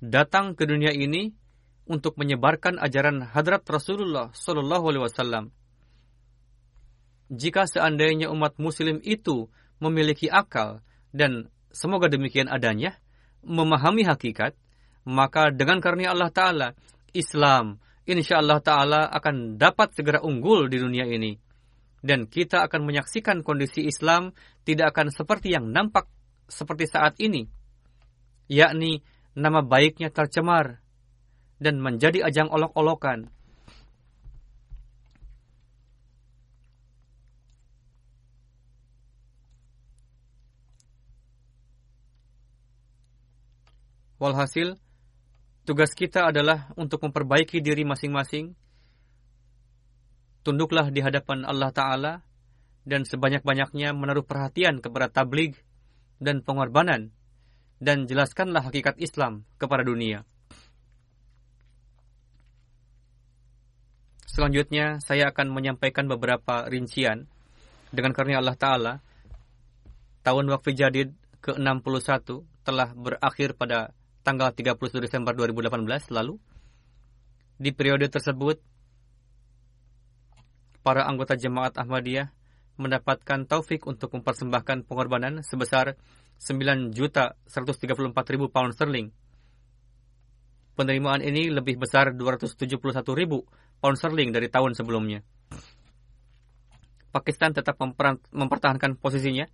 [0.00, 1.32] datang ke dunia ini
[1.86, 5.44] untuk menyebarkan ajaran Hadrat Rasulullah Sallallahu Alaihi Wasallam.
[7.30, 9.50] Jika seandainya umat Muslim itu
[9.82, 12.98] memiliki akal dan semoga demikian adanya,
[13.42, 14.54] memahami hakikat,
[15.06, 16.68] maka dengan karunia Allah Ta'ala,
[17.14, 21.38] Islam, insya Allah Ta'ala akan dapat segera unggul di dunia ini.
[22.02, 24.30] Dan kita akan menyaksikan kondisi Islam
[24.62, 26.06] tidak akan seperti yang nampak
[26.46, 27.50] seperti saat ini.
[28.46, 29.02] Yakni
[29.36, 30.80] nama baiknya tercemar
[31.60, 33.28] dan menjadi ajang olok-olokan.
[44.16, 44.80] Walhasil,
[45.68, 48.56] tugas kita adalah untuk memperbaiki diri masing-masing.
[50.40, 52.12] Tunduklah di hadapan Allah Ta'ala
[52.88, 55.60] dan sebanyak-banyaknya menaruh perhatian kepada tablig
[56.16, 57.12] dan pengorbanan
[57.76, 60.24] dan jelaskanlah hakikat Islam kepada dunia.
[64.26, 67.24] Selanjutnya, saya akan menyampaikan beberapa rincian
[67.88, 68.94] dengan karunia Allah Ta'ala.
[70.20, 71.08] Tahun waktu jadid
[71.40, 73.96] ke-61 telah berakhir pada
[74.26, 76.36] tanggal 31 Desember 2018 lalu.
[77.56, 78.60] Di periode tersebut,
[80.84, 82.28] para anggota jemaat Ahmadiyah
[82.76, 85.96] mendapatkan taufik untuk mempersembahkan pengorbanan sebesar
[86.38, 89.08] 9 juta 134 ribu pound sterling.
[90.76, 92.76] Penerimaan ini lebih besar 271
[93.16, 93.48] ribu
[93.80, 95.24] pound sterling dari tahun sebelumnya.
[97.08, 97.80] Pakistan tetap
[98.32, 99.48] mempertahankan posisinya.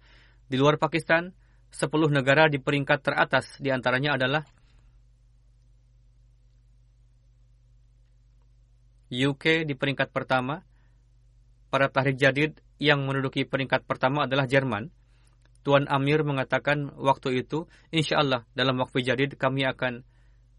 [0.51, 1.31] Di luar Pakistan,
[1.71, 4.43] 10 negara di peringkat teratas di antaranya adalah
[9.13, 10.65] UK di peringkat pertama,
[11.69, 14.89] para tahrik jadid yang menduduki peringkat pertama adalah Jerman,
[15.63, 20.03] Tuan Amir mengatakan waktu itu, insya Allah dalam waktu jadid kami akan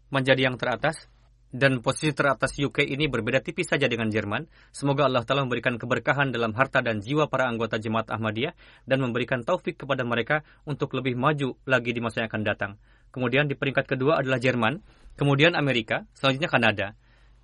[0.08, 1.08] menjadi yang teratas.
[1.54, 4.50] Dan posisi teratas UK ini berbeda tipis saja dengan Jerman.
[4.74, 8.58] Semoga Allah telah memberikan keberkahan dalam harta dan jiwa para anggota jemaat Ahmadiyah
[8.90, 12.72] dan memberikan taufik kepada mereka untuk lebih maju lagi di masa yang akan datang.
[13.14, 14.82] Kemudian di peringkat kedua adalah Jerman,
[15.14, 16.86] kemudian Amerika, selanjutnya Kanada.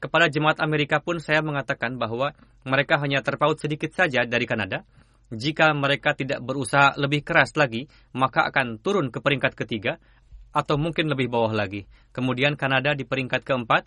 [0.02, 2.34] Kepada jemaat Amerika pun saya mengatakan bahwa
[2.66, 4.82] mereka hanya terpaut sedikit saja dari Kanada,
[5.30, 10.02] jika mereka tidak berusaha lebih keras lagi, maka akan turun ke peringkat ketiga
[10.50, 11.86] atau mungkin lebih bawah lagi.
[12.10, 13.86] Kemudian Kanada di peringkat keempat,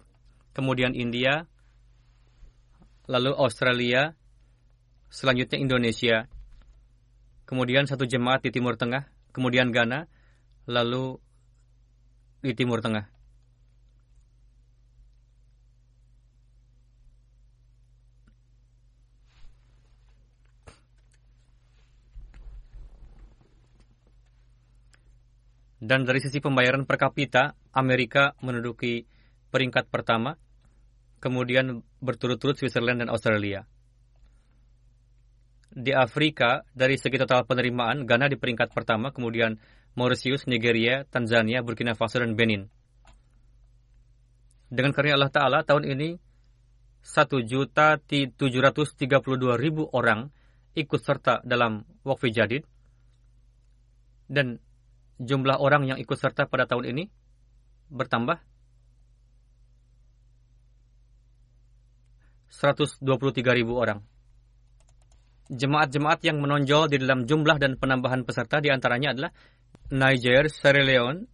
[0.56, 1.44] kemudian India,
[3.12, 4.16] lalu Australia,
[5.12, 6.32] selanjutnya Indonesia,
[7.44, 10.08] kemudian satu jemaat di Timur Tengah, kemudian Ghana,
[10.72, 11.20] lalu
[12.39, 13.12] di Timur Tengah.
[25.84, 29.03] Dan dari sisi pembayaran per kapita, Amerika menduduki
[29.51, 30.39] peringkat pertama,
[31.19, 33.67] kemudian berturut-turut Switzerland dan Australia.
[35.75, 39.59] Di Afrika, dari segi total penerimaan, Ghana di peringkat pertama, kemudian
[39.99, 42.71] Mauritius, Nigeria, Tanzania, Burkina Faso, dan Benin.
[44.71, 46.15] Dengan karunia Allah Ta'ala, tahun ini
[47.03, 48.39] 1.732.000
[49.91, 50.31] orang
[50.79, 52.63] ikut serta dalam wakfi jadid
[54.31, 54.63] dan
[55.20, 57.03] jumlah orang yang ikut serta pada tahun ini
[57.93, 58.41] bertambah
[62.53, 63.99] 123 ribu orang.
[65.51, 69.32] Jemaat-jemaat yang menonjol di dalam jumlah dan penambahan peserta di antaranya adalah
[69.91, 71.28] Niger, Sierra Leone,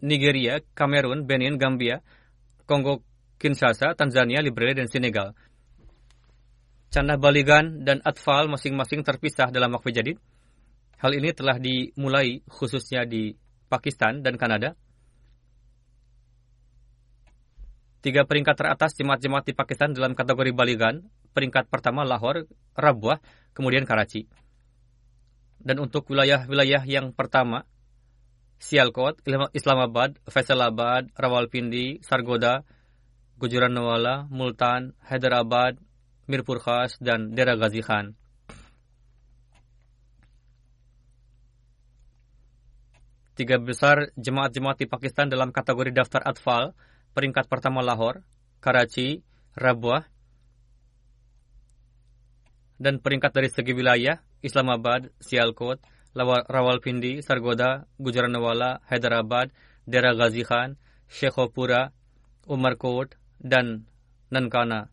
[0.00, 2.00] Nigeria, Kamerun, Benin, Gambia,
[2.64, 3.02] Kongo,
[3.38, 5.34] Kinshasa, Tanzania, Liberia, dan Senegal.
[6.88, 10.16] Canda Baligan dan Atfal masing-masing terpisah dalam waktu jadid.
[10.98, 13.38] Hal ini telah dimulai khususnya di
[13.70, 14.74] Pakistan dan Kanada.
[18.02, 21.06] Tiga peringkat teratas jemaat-jemaat di Pakistan dalam kategori baligan.
[21.34, 23.22] Peringkat pertama Lahore, Rabwah,
[23.54, 24.26] kemudian Karachi.
[25.58, 27.66] Dan untuk wilayah-wilayah yang pertama,
[28.58, 29.22] Sialkot,
[29.54, 32.66] Islamabad, Faisalabad, Rawalpindi, Sargoda,
[33.38, 35.78] Gujaranwala, Multan, Hyderabad,
[36.26, 38.18] Mirpur Khas, dan Dera Ghazi Khan.
[43.38, 46.74] Tiga besar jemaat-jemaat di Pakistan dalam kategori daftar atfal,
[47.14, 48.26] peringkat pertama Lahore,
[48.58, 49.22] Karachi,
[49.54, 50.02] Rabwah,
[52.82, 55.78] dan peringkat dari segi wilayah, Islamabad, Sialkot,
[56.18, 59.54] Rawalpindi, Sargoda, Gujaranwala, Hyderabad,
[59.86, 60.74] Dera Ghazi Khan,
[61.06, 61.94] Shekhopura,
[62.50, 63.86] Umarkot, dan
[64.34, 64.90] Nankana.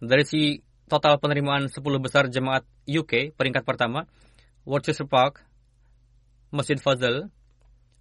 [0.00, 4.06] Dari si total penerimaan 10 besar jemaat UK peringkat pertama,
[4.66, 5.42] Worcester Park,
[6.52, 7.30] Masjid Fazal,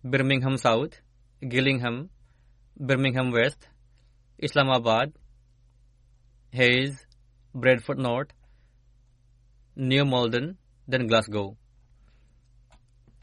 [0.03, 0.97] Birmingham South,
[1.41, 2.09] Gillingham,
[2.77, 3.69] Birmingham West,
[4.41, 5.13] Islamabad,
[6.51, 6.97] Hayes,
[7.53, 8.31] Bradford North,
[9.77, 10.57] New Malden,
[10.89, 11.55] dan Glasgow.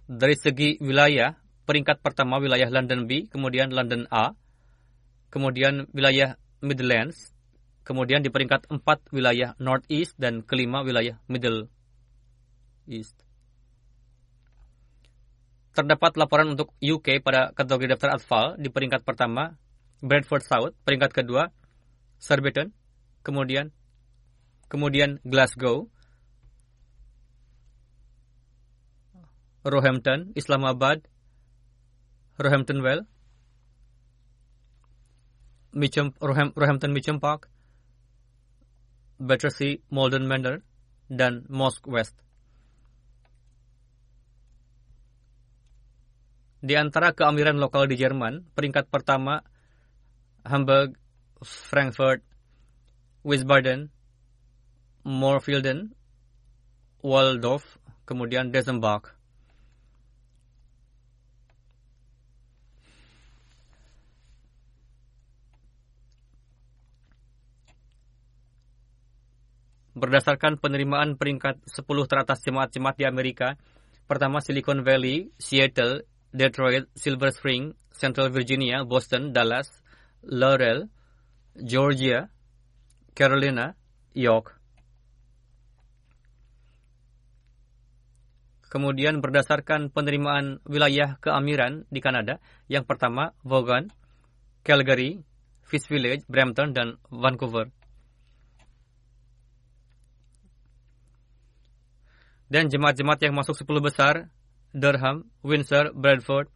[0.09, 1.37] Dari segi wilayah,
[1.69, 4.33] peringkat pertama wilayah London B, kemudian London A,
[5.29, 7.37] kemudian wilayah Midlands,
[7.89, 11.73] kemudian di peringkat empat wilayah North East, dan kelima wilayah Middle
[12.85, 13.17] East.
[15.73, 19.57] Terdapat laporan untuk UK pada kategori daftar atfal di peringkat pertama,
[20.05, 21.49] Bradford South, peringkat kedua,
[22.21, 22.77] Surbiton,
[23.25, 23.73] kemudian
[24.69, 25.89] kemudian Glasgow,
[29.65, 31.09] Roehampton, Islamabad,
[32.37, 33.09] Roehampton Well,
[35.73, 37.49] Mitcham, Roehampton Mitcham Park,
[39.19, 40.63] Battersea, Malden Manor,
[41.11, 42.15] dan Mosque West.
[46.59, 49.43] Di antara keamiran lokal di Jerman, peringkat pertama
[50.43, 50.99] Hamburg,
[51.43, 52.23] Frankfurt,
[53.23, 53.91] Wiesbaden,
[55.07, 55.95] Morfielden,
[57.03, 59.18] Waldorf, kemudian Desenbach.
[69.99, 73.59] Berdasarkan penerimaan peringkat 10 teratas jemaat-jemaat di Amerika,
[74.07, 79.67] pertama Silicon Valley, Seattle, Detroit, Silver Spring, Central Virginia, Boston, Dallas,
[80.23, 80.87] Laurel,
[81.59, 82.31] Georgia,
[83.11, 83.75] Carolina,
[84.15, 84.55] York.
[88.71, 92.39] Kemudian berdasarkan penerimaan wilayah keamiran di Kanada,
[92.71, 93.91] yang pertama Vaughan,
[94.63, 95.27] Calgary,
[95.67, 97.78] Fish Village, Brampton, dan Vancouver.
[102.49, 104.33] Dan jemaat-jemaat yang masuk 10 besar
[104.73, 106.49] Durham, Windsor, Bradford,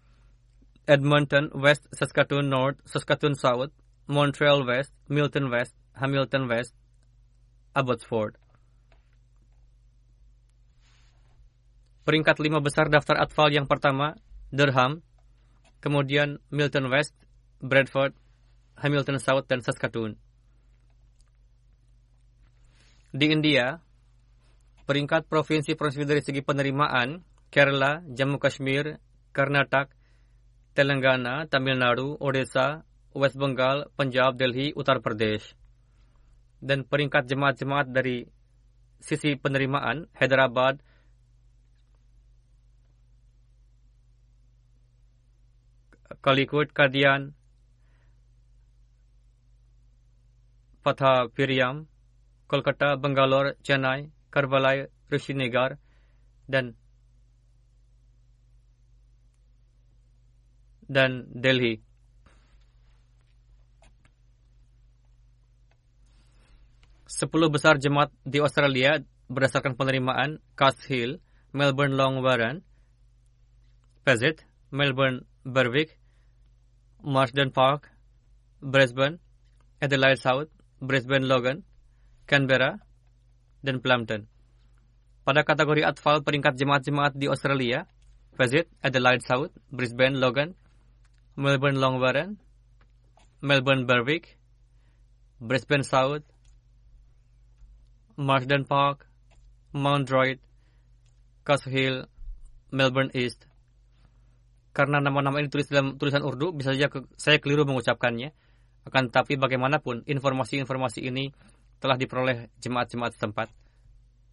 [0.88, 3.70] Edmonton, West Saskatoon North, Saskatoon South,
[4.08, 6.74] Montreal West, Milton West, Hamilton West,
[7.76, 8.36] Abbotsford.
[12.02, 14.18] Peringkat lima besar daftar atfal yang pertama,
[14.50, 15.06] Durham,
[15.78, 17.14] kemudian Milton West,
[17.62, 18.12] Bradford,
[18.74, 20.18] Hamilton South, dan Saskatoon.
[23.14, 23.78] Di India,
[24.82, 27.22] peringkat provinsi-provinsi dari segi penerimaan,
[27.52, 28.96] Kerala, Jammu Kashmir,
[29.30, 29.92] Karnataka,
[30.72, 32.80] Telangana, Tamil Nadu, Odisha,
[33.12, 35.52] West Bengal, Punjab, Delhi, Uttar Pradesh.
[36.64, 38.24] Dan peringkat jemaat-jemaat dari
[39.02, 40.80] sisi penerimaan, Hyderabad,
[46.22, 47.34] Kalikut, Kadian,
[50.82, 51.84] Patha Piriam,
[52.46, 55.76] Kolkata, Bangalore, Chennai, Karvalai, Rishinagar,
[56.48, 56.72] dan
[60.88, 61.84] dan Delhi.
[67.04, 68.96] Sepuluh besar jemaat di Australia
[69.28, 71.20] berdasarkan penerimaan Cass Hill,
[71.52, 72.64] Melbourne Long Warren,
[74.02, 76.00] Pezzet, Melbourne Berwick,
[77.04, 77.92] Marsden Park,
[78.64, 79.20] Brisbane,
[79.80, 80.48] Adelaide South,
[80.80, 81.64] Brisbane Logan,
[82.26, 82.80] Canberra,
[83.62, 84.26] dan Plumpton.
[85.22, 87.86] Pada kategori atfal peringkat jemaat-jemaat di Australia,
[88.34, 90.58] Pezzet, Adelaide South, Brisbane Logan,
[91.38, 92.42] Melbourne Long Warren,
[93.38, 94.36] Melbourne Berwick,
[95.38, 96.26] Brisbane South,
[98.18, 99.06] Marsden Park,
[99.72, 100.42] Mount Druitt,
[101.46, 101.96] Castle Hill,
[102.74, 103.46] Melbourne East.
[104.72, 106.88] Karena nama-nama ini tulis dalam tulisan Urdu, bisa saja
[107.20, 108.32] saya keliru mengucapkannya.
[108.82, 111.30] Akan tetapi bagaimanapun, informasi-informasi ini
[111.82, 113.50] telah diperoleh jemaat-jemaat setempat.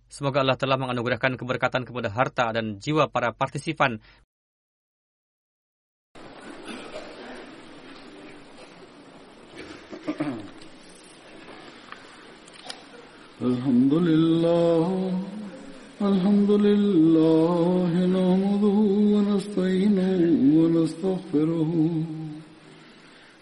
[0.05, 3.97] Semoga Allah telah menganugerahkan keberkatan kepada harta dan jiwa para partisipan.
[13.39, 14.85] Alhamdulillah
[16.03, 19.23] Alhamdulillah Nahmaduhu wa